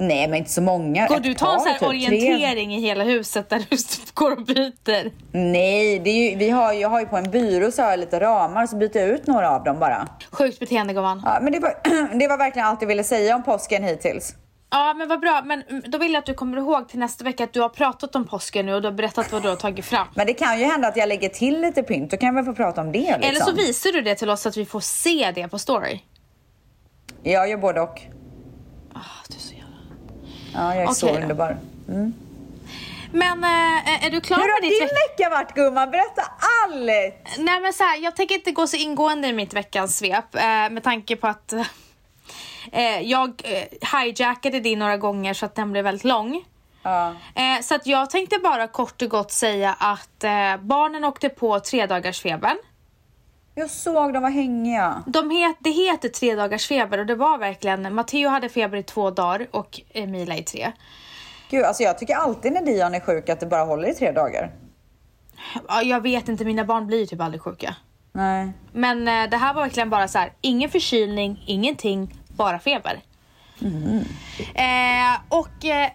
[0.01, 1.07] Nej, men inte så många.
[1.07, 1.89] Går Ett du ta en sån här typ, tre.
[1.89, 3.77] orientering i hela huset där du
[4.15, 5.13] går och byter?
[5.33, 8.01] Nej, det är ju, vi har, jag har ju på en byrå så har jag
[8.01, 10.09] lite ramar så byter jag ut några av dem bara.
[10.31, 11.23] Sjukt beteende gumman.
[11.25, 11.75] Ja, men det var,
[12.19, 14.35] det var verkligen allt jag ville säga om påsken hittills.
[14.70, 17.24] Ja men vad bra, men mm, då vill jag att du kommer ihåg till nästa
[17.24, 19.57] vecka att du har pratat om påsken nu och du har berättat vad du har
[19.57, 20.07] tagit fram.
[20.14, 22.54] Men det kan ju hända att jag lägger till lite pynt, då kan vi få
[22.54, 23.22] prata om det liksom.
[23.22, 26.00] Eller så visar du det till oss så att vi får se det på story.
[27.22, 28.00] Jag gör både och.
[28.94, 29.76] Ah, du är så jävla...
[30.54, 31.22] Ja, jag är så Okej då.
[31.22, 31.57] underbar.
[33.12, 35.90] Men äh, är du klar Hur med har ditt din veck- vecka varit gumman?
[35.90, 36.22] Berätta
[36.64, 37.38] allt!
[37.38, 40.40] Nej men så här, jag tänker inte gå så ingående i mitt veckans svep eh,
[40.70, 41.52] med tanke på att
[42.72, 46.44] eh, jag eh, hijackade din några gånger så att den blev väldigt lång.
[46.83, 47.09] Ja.
[47.35, 51.61] Eh, så att jag tänkte bara kort och gott säga att eh, barnen åkte på
[51.61, 52.57] tre dagars febern.
[53.54, 55.02] Jag såg de var hängiga.
[55.07, 58.83] De het, det heter tre dagars feber och det var verkligen, Matteo hade feber i
[58.83, 60.72] två dagar och Emilia i tre.
[61.50, 64.12] Gud, alltså jag tycker alltid när Dion är sjuk att det bara håller i tre
[64.12, 64.52] dagar.
[65.68, 67.74] Ja, Jag vet inte, mina barn blir ju typ aldrig sjuka.
[68.12, 68.52] Nej.
[68.72, 73.01] Men eh, det här var verkligen bara så här, ingen förkylning, ingenting, bara feber.
[74.55, 75.90] Eh, och eh,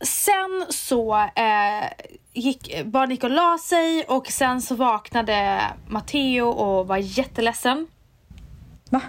[0.00, 1.88] sen så eh,
[2.32, 7.86] gick gick och la sig och sen så vaknade Matteo och var jätteledsen.
[8.90, 9.00] Va?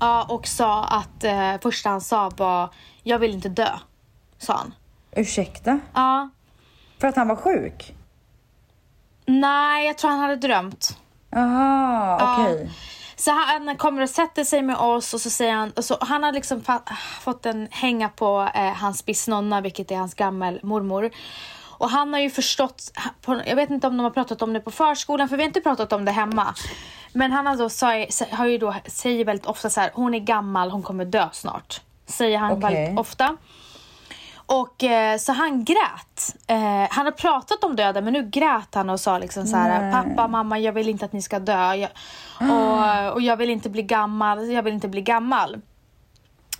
[0.00, 2.70] Ja, och sa att eh, första han sa var
[3.02, 3.78] jag vill inte dö.
[4.38, 4.74] Sa han.
[5.12, 5.80] Ursäkta?
[5.94, 6.28] Ja.
[6.98, 7.94] För att han var sjuk?
[9.26, 10.98] Nej, jag tror han hade drömt.
[11.30, 12.48] Jaha, Ja.
[13.20, 16.32] Så han kommer och sätter sig med oss och så säger han, så, han har
[16.32, 16.62] liksom
[17.20, 21.10] fått en hänga på eh, hans bisnonna, vilket är hans gammelmormor.
[21.62, 22.98] Och han har ju förstått,
[23.46, 25.60] jag vet inte om de har pratat om det på förskolan, för vi har inte
[25.60, 26.54] pratat om det hemma.
[27.12, 30.70] Men han har, då, har ju då, säger väldigt ofta så här, hon är gammal,
[30.70, 31.80] hon kommer dö snart.
[32.06, 32.74] Säger han Okej.
[32.74, 33.36] väldigt ofta.
[34.52, 36.36] Och eh, så han grät.
[36.46, 39.92] Eh, han har pratat om döden men nu grät han och sa liksom så här:
[39.92, 41.74] pappa, mamma, jag vill inte att ni ska dö.
[41.74, 41.90] Jag,
[42.40, 45.54] och, och jag vill inte bli gammal, jag vill inte bli gammal.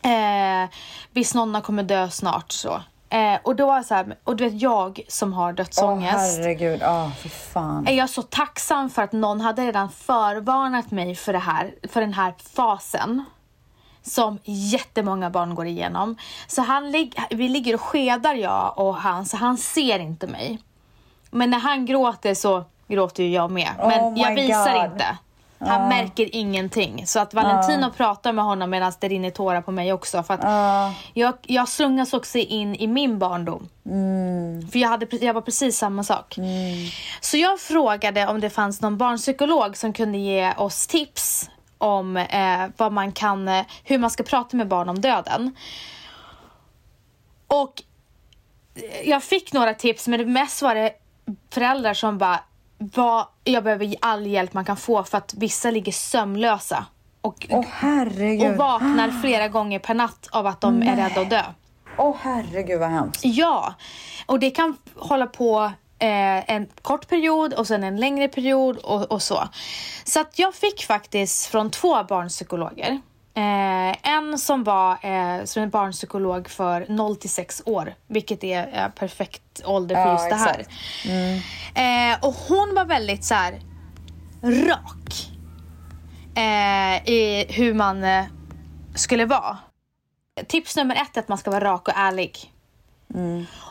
[0.03, 0.70] Eh,
[1.11, 2.82] visst nonna kommer dö snart så.
[3.09, 6.38] Eh, och då var jag så här, och du vet jag som har Åh dödsångest.
[6.38, 7.86] herregud, ja fy fan.
[7.86, 12.01] är jag så tacksam för att någon hade redan förvarnat mig för det här, för
[12.01, 13.24] den här fasen.
[14.03, 16.16] Som jättemånga barn går igenom.
[16.46, 20.59] Så han lig vi ligger och skedar jag och han, så han ser inte mig.
[21.30, 23.70] Men när han gråter så gråter ju jag med.
[23.78, 24.92] Men Oh jag visar God.
[24.92, 25.16] inte.
[25.62, 27.07] Han märker ingenting.
[27.07, 30.22] Så att Valentino pratar med honom medan det rinner tårar på mig också.
[30.22, 33.68] För att jag, jag slungas också in i min barndom.
[34.72, 36.36] För jag, hade, jag var precis samma sak.
[37.20, 41.51] Så jag frågade om det fanns någon barnpsykolog som kunde ge oss tips
[41.81, 45.57] om eh, vad man kan, eh, hur man ska prata med barn om döden.
[47.47, 47.83] Och
[48.74, 50.93] eh, jag fick några tips men det mest var det
[51.51, 52.41] föräldrar som bara
[52.78, 56.87] vad, jag behöver all hjälp man kan få för att vissa ligger sömnlösa
[57.20, 58.51] och, herregud.
[58.51, 61.43] och vaknar flera gånger per natt av att de är rädda att dö.
[61.99, 63.24] Åh herregud vad hemskt.
[63.24, 63.74] Ja,
[64.26, 69.12] och det kan hålla på eh, en kort period och sen en längre period och,
[69.12, 69.48] och så.
[70.05, 73.01] Så att jag fick faktiskt från två barnpsykologer.
[73.34, 78.82] Eh, en som var eh, som en barnpsykolog för 0 till 6 år, vilket är
[78.84, 80.59] eh, perfekt ålder för Ja, just det här.
[80.59, 80.70] exakt.
[82.22, 83.61] Eh, och hon var väldigt så här
[84.42, 85.30] rak
[86.36, 88.24] eh, i hur man eh,
[88.94, 89.59] skulle vara.
[90.48, 92.53] Tips nummer ett är att man ska vara rak och ärlig.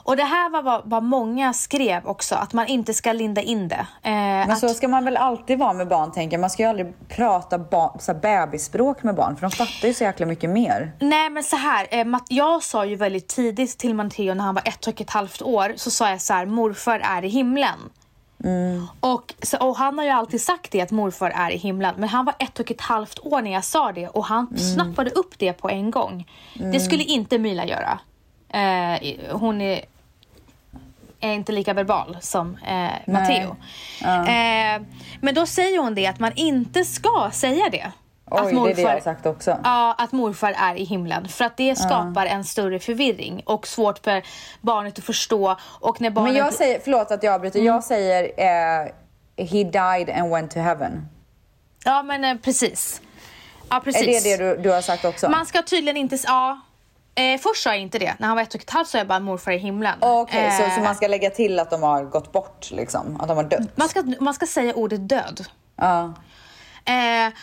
[0.03, 3.67] Och det här var vad, vad många skrev också, att man inte ska linda in
[3.67, 3.87] det.
[4.03, 6.41] Eh, Men att, så ska man väl alltid vara med barn tänker jag.
[6.41, 9.93] Man ska ju aldrig prata ba- så här bebisspråk med barn för de fattar ju
[9.93, 10.91] så jäkla mycket mer.
[10.99, 14.63] Nej men så här, eh, jag sa ju väldigt tidigt till Matteo när han var
[14.67, 17.79] ett och ett halvt år, så sa jag så här, morfar är i himlen.
[18.99, 21.95] Och, så, och han har ju alltid sagt det att morfar är i himlen.
[21.97, 25.09] Men han var ett och ett halvt år när jag sa det och han snappade
[25.09, 26.27] upp det på en gång.
[26.53, 27.99] Det skulle inte Mila göra.
[28.49, 29.85] Eh, hon är,
[31.19, 33.55] är inte lika verbal som eh, Matteo.
[34.01, 34.81] Eh,
[35.21, 37.91] men då säger hon det att man inte ska säga det.
[38.31, 39.57] Oj, det är det jag har sagt också.
[39.63, 41.27] Ja, att morfar är i himlen.
[41.27, 44.23] För att det skapar en större förvirring och svårt för
[44.61, 45.55] barnet att förstå.
[45.63, 46.33] Och när barnet...
[46.33, 47.73] Men jag säger, förlåt att jag avbryter, Mm.
[47.73, 51.07] jag säger eh, He died and went to heaven.
[51.85, 53.01] Ja, men eh, precis.
[53.69, 54.25] Ja, precis.
[54.25, 55.29] Är det det du, du har sagt också?
[55.29, 56.17] Man ska tydligen inte...
[56.23, 56.59] Ja.
[57.19, 58.15] Eh, först sa jag inte det.
[58.19, 59.97] När han var ett och ett halvt sa jag bara morfar i himlen.
[59.99, 63.21] Okej, så, Eh, så man ska lägga till att de har gått bort liksom?
[63.21, 63.77] Att de har dött?
[63.77, 65.45] man, ska, man ska säga ordet död.
[65.75, 66.13] Ja.
[66.85, 67.33] Eh,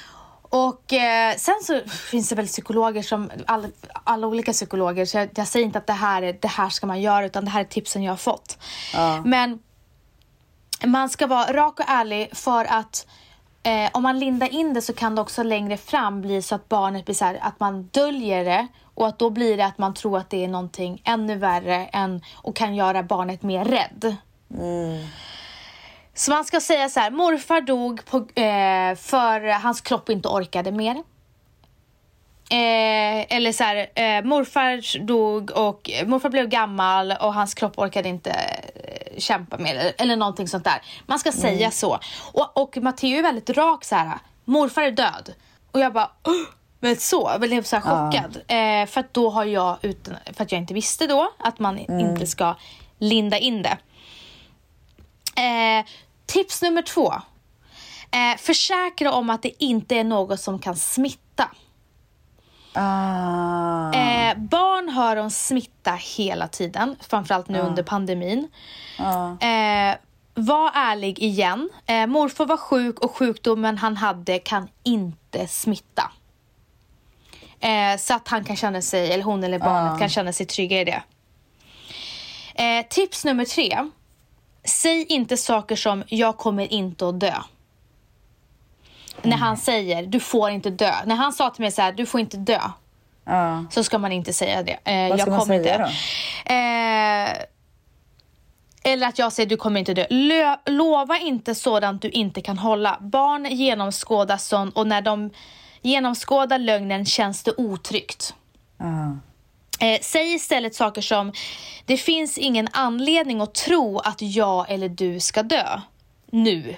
[0.43, 3.69] och eh, sen så finns det väl psykologer som, alla,
[4.05, 6.87] alla olika psykologer, så jag, jag säger inte att det här, är, det här ska
[6.87, 8.59] man göra utan det här är tipsen jag har fått.
[9.25, 9.59] Men
[10.85, 13.07] man ska vara rak och ärlig för att
[13.63, 16.69] eh, om man lindar in det så kan det också längre fram bli så att
[16.69, 18.67] barnet blir så här, att man döljer det
[18.97, 22.23] och att då blir det att man tror att det är någonting ännu värre än,
[22.35, 24.17] och kan göra barnet mer rädd.
[26.15, 30.73] Så man ska säga så här, morfar dog på, eh, för hans kropp inte orkade
[30.73, 30.95] mer.
[32.51, 38.09] Eh, eller så här, eh, morfar dog och morfar blev gammal och hans kropp orkade
[38.09, 40.83] inte eh, kämpa mer eller, eller någonting sånt där.
[41.07, 41.99] Man ska säga så.
[42.33, 45.35] Och, och Matteo är väldigt rak så här, morfar är död.
[45.73, 46.56] Och jag bara, "Åh!"
[46.87, 48.37] Vet så, jag blev så chockad.
[48.49, 51.79] Eh, för att då har jag, utan, för att jag inte visste då, att man
[51.79, 52.55] inte ska
[52.99, 53.79] linda in det.
[55.43, 55.87] Eh,
[56.27, 57.15] tips nummer två.
[58.11, 61.51] Eh, försäkra om att det inte är något som kan smitta.
[62.73, 63.93] Ah.
[63.93, 68.49] Eh, barn hör om smitta hela tiden, framförallt nu under pandemin.
[69.41, 69.97] Eh,
[70.35, 71.71] var ärlig igen.
[71.87, 76.11] Eh, morfar var sjuk och sjukdomen han hade kan inte smitta.
[77.61, 80.81] Eh, så att han kan känna sig, eller hon eller barnet kan känna sig trygga
[80.81, 81.03] i det.
[82.55, 83.89] Eh, tips nummer tre.
[84.65, 87.35] Säg inte saker som “jag kommer inte att dö”.
[89.23, 90.95] När han säger “du får inte dö”.
[91.07, 92.61] När han sa till mig så här “du får inte dö”
[93.29, 93.65] Ja.
[93.71, 94.79] så ska man inte säga det.
[94.85, 95.73] Eh, Vad ska jag man säga inte.
[96.55, 97.43] Eh,
[98.93, 100.07] eller att jag säger du kommer inte dö.
[100.11, 102.99] Lö, lova inte sådant du inte kan hålla.
[103.01, 105.31] Barn genomskådar sånt och när de
[105.87, 108.35] genomskådar lögnen känns det otryggt.
[108.79, 109.19] Ja.
[109.87, 111.33] Eh, säg istället saker som
[111.85, 115.81] Det finns ingen anledning att tro att jag eller du ska dö.
[116.31, 116.77] Nu.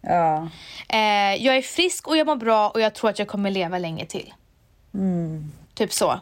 [0.00, 0.48] Ja.
[0.88, 3.78] Eh, jag är frisk och jag mår bra och jag tror att jag kommer leva
[3.78, 4.34] länge till.
[5.74, 6.20] Typ så.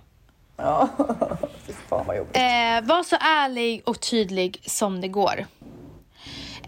[1.67, 2.37] Fy fan vad jobbigt.
[2.37, 5.47] Eh, var så ärlig och tydlig som det går.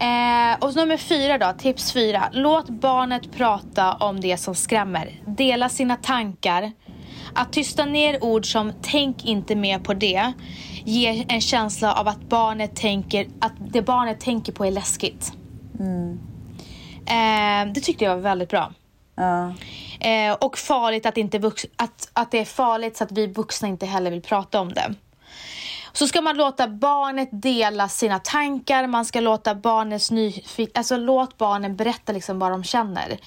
[0.03, 2.29] Eh, och nummer fyra då, tips fyra.
[2.31, 5.21] Låt barnet prata om det som skrämmer.
[5.25, 6.71] Dela sina tankar.
[7.35, 10.33] Att tysta ner ord som “tänk inte mer på det”
[10.85, 15.33] ger en känsla av att barnet tänker att det barnet tänker på är läskigt.
[17.05, 18.71] Eh, det tyckte jag var väldigt bra.
[19.15, 19.53] Ja.
[19.99, 23.67] Eh, och farligt att, inte vux- att, att det är farligt så att vi vuxna
[23.67, 24.93] inte heller vill prata om det.
[25.93, 31.37] Så ska man låta barnet dela sina tankar, man ska låta barnets nyfiken, alltså låt
[31.37, 33.17] barnen berätta liksom vad de känner.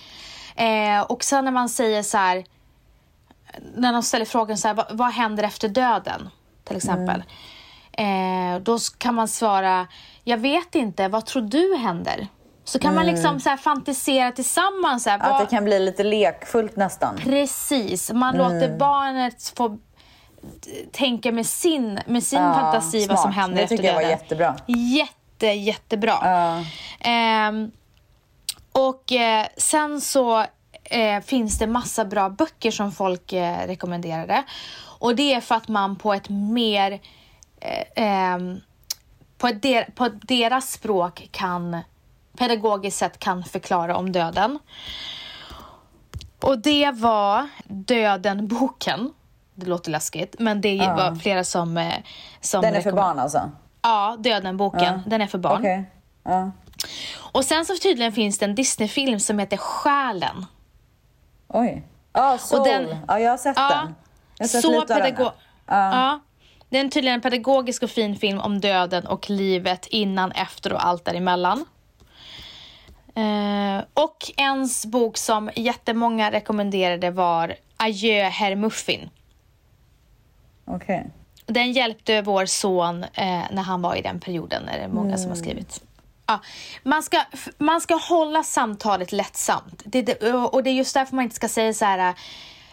[0.57, 2.45] Eh, och sen när man säger så här,
[3.75, 6.29] när de ställer frågan så här, vad, vad händer efter döden?
[6.64, 7.23] Till exempel.
[7.93, 9.87] Eh, då kan man svara,
[10.25, 12.29] jag vet inte, vad tror du händer?
[12.64, 15.03] Så kan man liksom så fantisera tillsammans.
[15.03, 17.17] Så här, Att vad, det kan bli lite lekfullt nästan.
[17.17, 18.53] Precis, man Mm.
[18.53, 19.79] låter barnet få
[20.92, 23.34] tänka med sin, med sin Ja, fantasi vad som smart.
[23.34, 24.18] händer Det efter tycker jag var döden.
[24.18, 24.57] jättebra.
[24.66, 26.18] Jätte, jättebra.
[26.22, 26.64] Ja.
[27.01, 27.70] Ehm,
[28.72, 30.44] och eh, sen så
[30.84, 34.42] eh, finns det massa bra böcker som folk eh, rekommenderade.
[34.99, 36.92] Och det är för att man på ett mer
[37.61, 38.61] eh, ehm,
[39.38, 41.78] på, ett der, på deras språk kan
[42.38, 44.59] pedagogiskt sätt kan förklara om döden.
[46.42, 49.12] Och det var Döden-boken.
[49.59, 51.76] Det låter läskigt, men det var flera som...
[51.76, 51.94] eh,
[52.40, 53.50] som Den är för barn alltså?
[53.82, 55.02] Ja, Döden-boken.
[55.07, 55.61] Den är för barn.
[55.61, 55.90] Okej.
[56.24, 56.50] Ja.
[57.32, 60.46] Och sen så tydligen finns det en Disney-film som heter Själen.
[61.48, 61.86] Oj.
[62.12, 62.68] Ja, Soul.
[62.68, 63.94] den- ja, jag har sett den.
[64.38, 65.32] Jag har sett så lite pedago-
[65.66, 66.20] ja.
[66.68, 70.86] Det är tydligen en pedagogisk och fin film om döden och livet innan, efter och
[70.86, 71.64] allt däremellan.
[73.14, 79.11] Eh, och ens bok som jättemånga rekommenderade var Adjö herr Muffin.
[80.67, 81.11] Okej.
[81.47, 85.29] Den hjälpte vår son eh, när han var i den perioden, är det många som
[85.29, 85.83] har skrivit.
[86.27, 86.41] Ja,
[86.83, 87.21] man, ska,
[87.59, 89.83] man ska hålla samtalet lättsamt.
[89.85, 92.14] Det, det, och det är just därför man inte ska säga så här...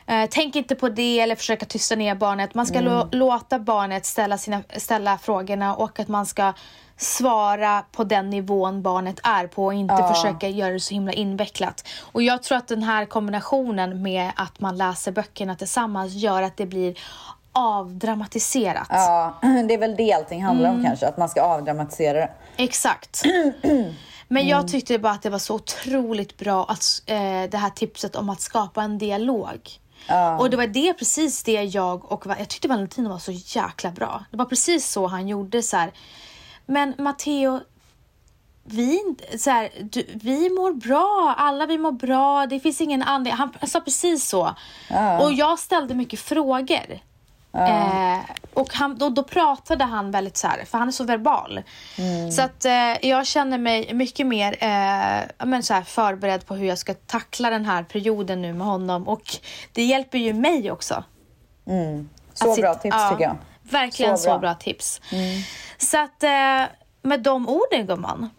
[0.08, 2.54] eh, tänk inte på det eller försöka tysta ner barnet.
[2.56, 6.54] Man ska lå, låta barnet ställa, sina, ställa frågorna och att man ska
[6.98, 11.88] svara på den nivån barnet är på och inte försöka göra det så himla invecklat.
[12.02, 16.58] Och jag tror att den här kombinationen med att man läser böckerna tillsammans gör att
[16.58, 17.00] det blir
[17.54, 18.88] avdramatiserat.
[18.90, 19.34] Ja,
[19.68, 20.80] det är väl det allting handlar Mm.
[20.82, 21.08] om kanske.
[21.08, 22.32] Att man ska avdramatisera det.
[22.58, 23.24] Exakt.
[24.28, 28.16] Men jag tyckte bara att det var så otroligt bra att, eh, det här tipset
[28.16, 29.70] om att skapa en dialog.
[30.40, 34.24] Och det var det precis det jag och jag tyckte Valentino var så jäkla bra.
[34.32, 35.92] Det var precis så han gjorde så här.
[36.66, 37.60] Men Matteo,
[38.64, 39.00] vi,
[39.38, 43.38] så här, du, vi mår bra, alla vi mår bra, det finns ingen anledning.
[43.60, 44.56] Han sa precis så.
[45.22, 47.00] Och jag ställde mycket frågor.
[47.58, 48.20] Eh,
[48.54, 51.62] och han, då, då pratade han väldigt så här, för han är så verbal.
[52.36, 56.68] Så att eh, jag känner mig mycket mer eh, men så här, förberedd på hur
[56.68, 59.08] jag ska tackla den här perioden nu med honom.
[59.08, 59.24] Och
[59.74, 61.04] det hjälper ju mig också.
[62.34, 63.38] Så Att bra sitt- tips ja, tycker jag.
[63.62, 64.38] Verkligen Så så bra.
[64.40, 65.02] bra, tips.
[65.78, 66.64] Så att eh,
[67.02, 68.30] med de orden gumman.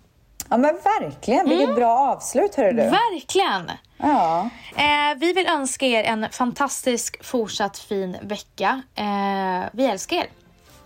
[0.49, 1.77] Ja men verkligen, vilket Mm.
[1.77, 2.83] bra avslut hörru du.
[2.83, 3.71] Verkligen!
[4.05, 4.49] Ja.
[4.77, 8.83] Eh, vi vill önska er en fantastisk fortsatt fin vecka.
[8.95, 10.27] Eh, vi älskar er.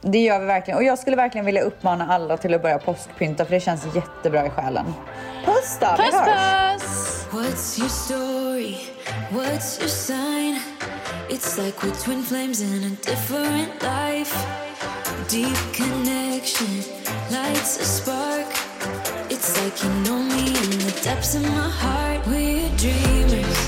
[0.00, 0.78] Det gör vi verkligen.
[0.78, 4.46] Och jag skulle verkligen vilja uppmana alla till att börja påskpynta för det känns jättebra
[4.46, 4.94] i själen.
[5.44, 6.82] Puss då, vi Puss hörs!
[6.82, 7.26] puss!
[7.32, 8.76] What's your story?
[9.30, 10.60] What's your sign?
[11.28, 14.36] It's like we're twin flames in a different life.
[15.30, 16.82] Deep connection
[17.30, 18.67] lights a spark.
[19.30, 22.26] It's like you know me in the depths of my heart.
[22.26, 23.67] We're dreamers.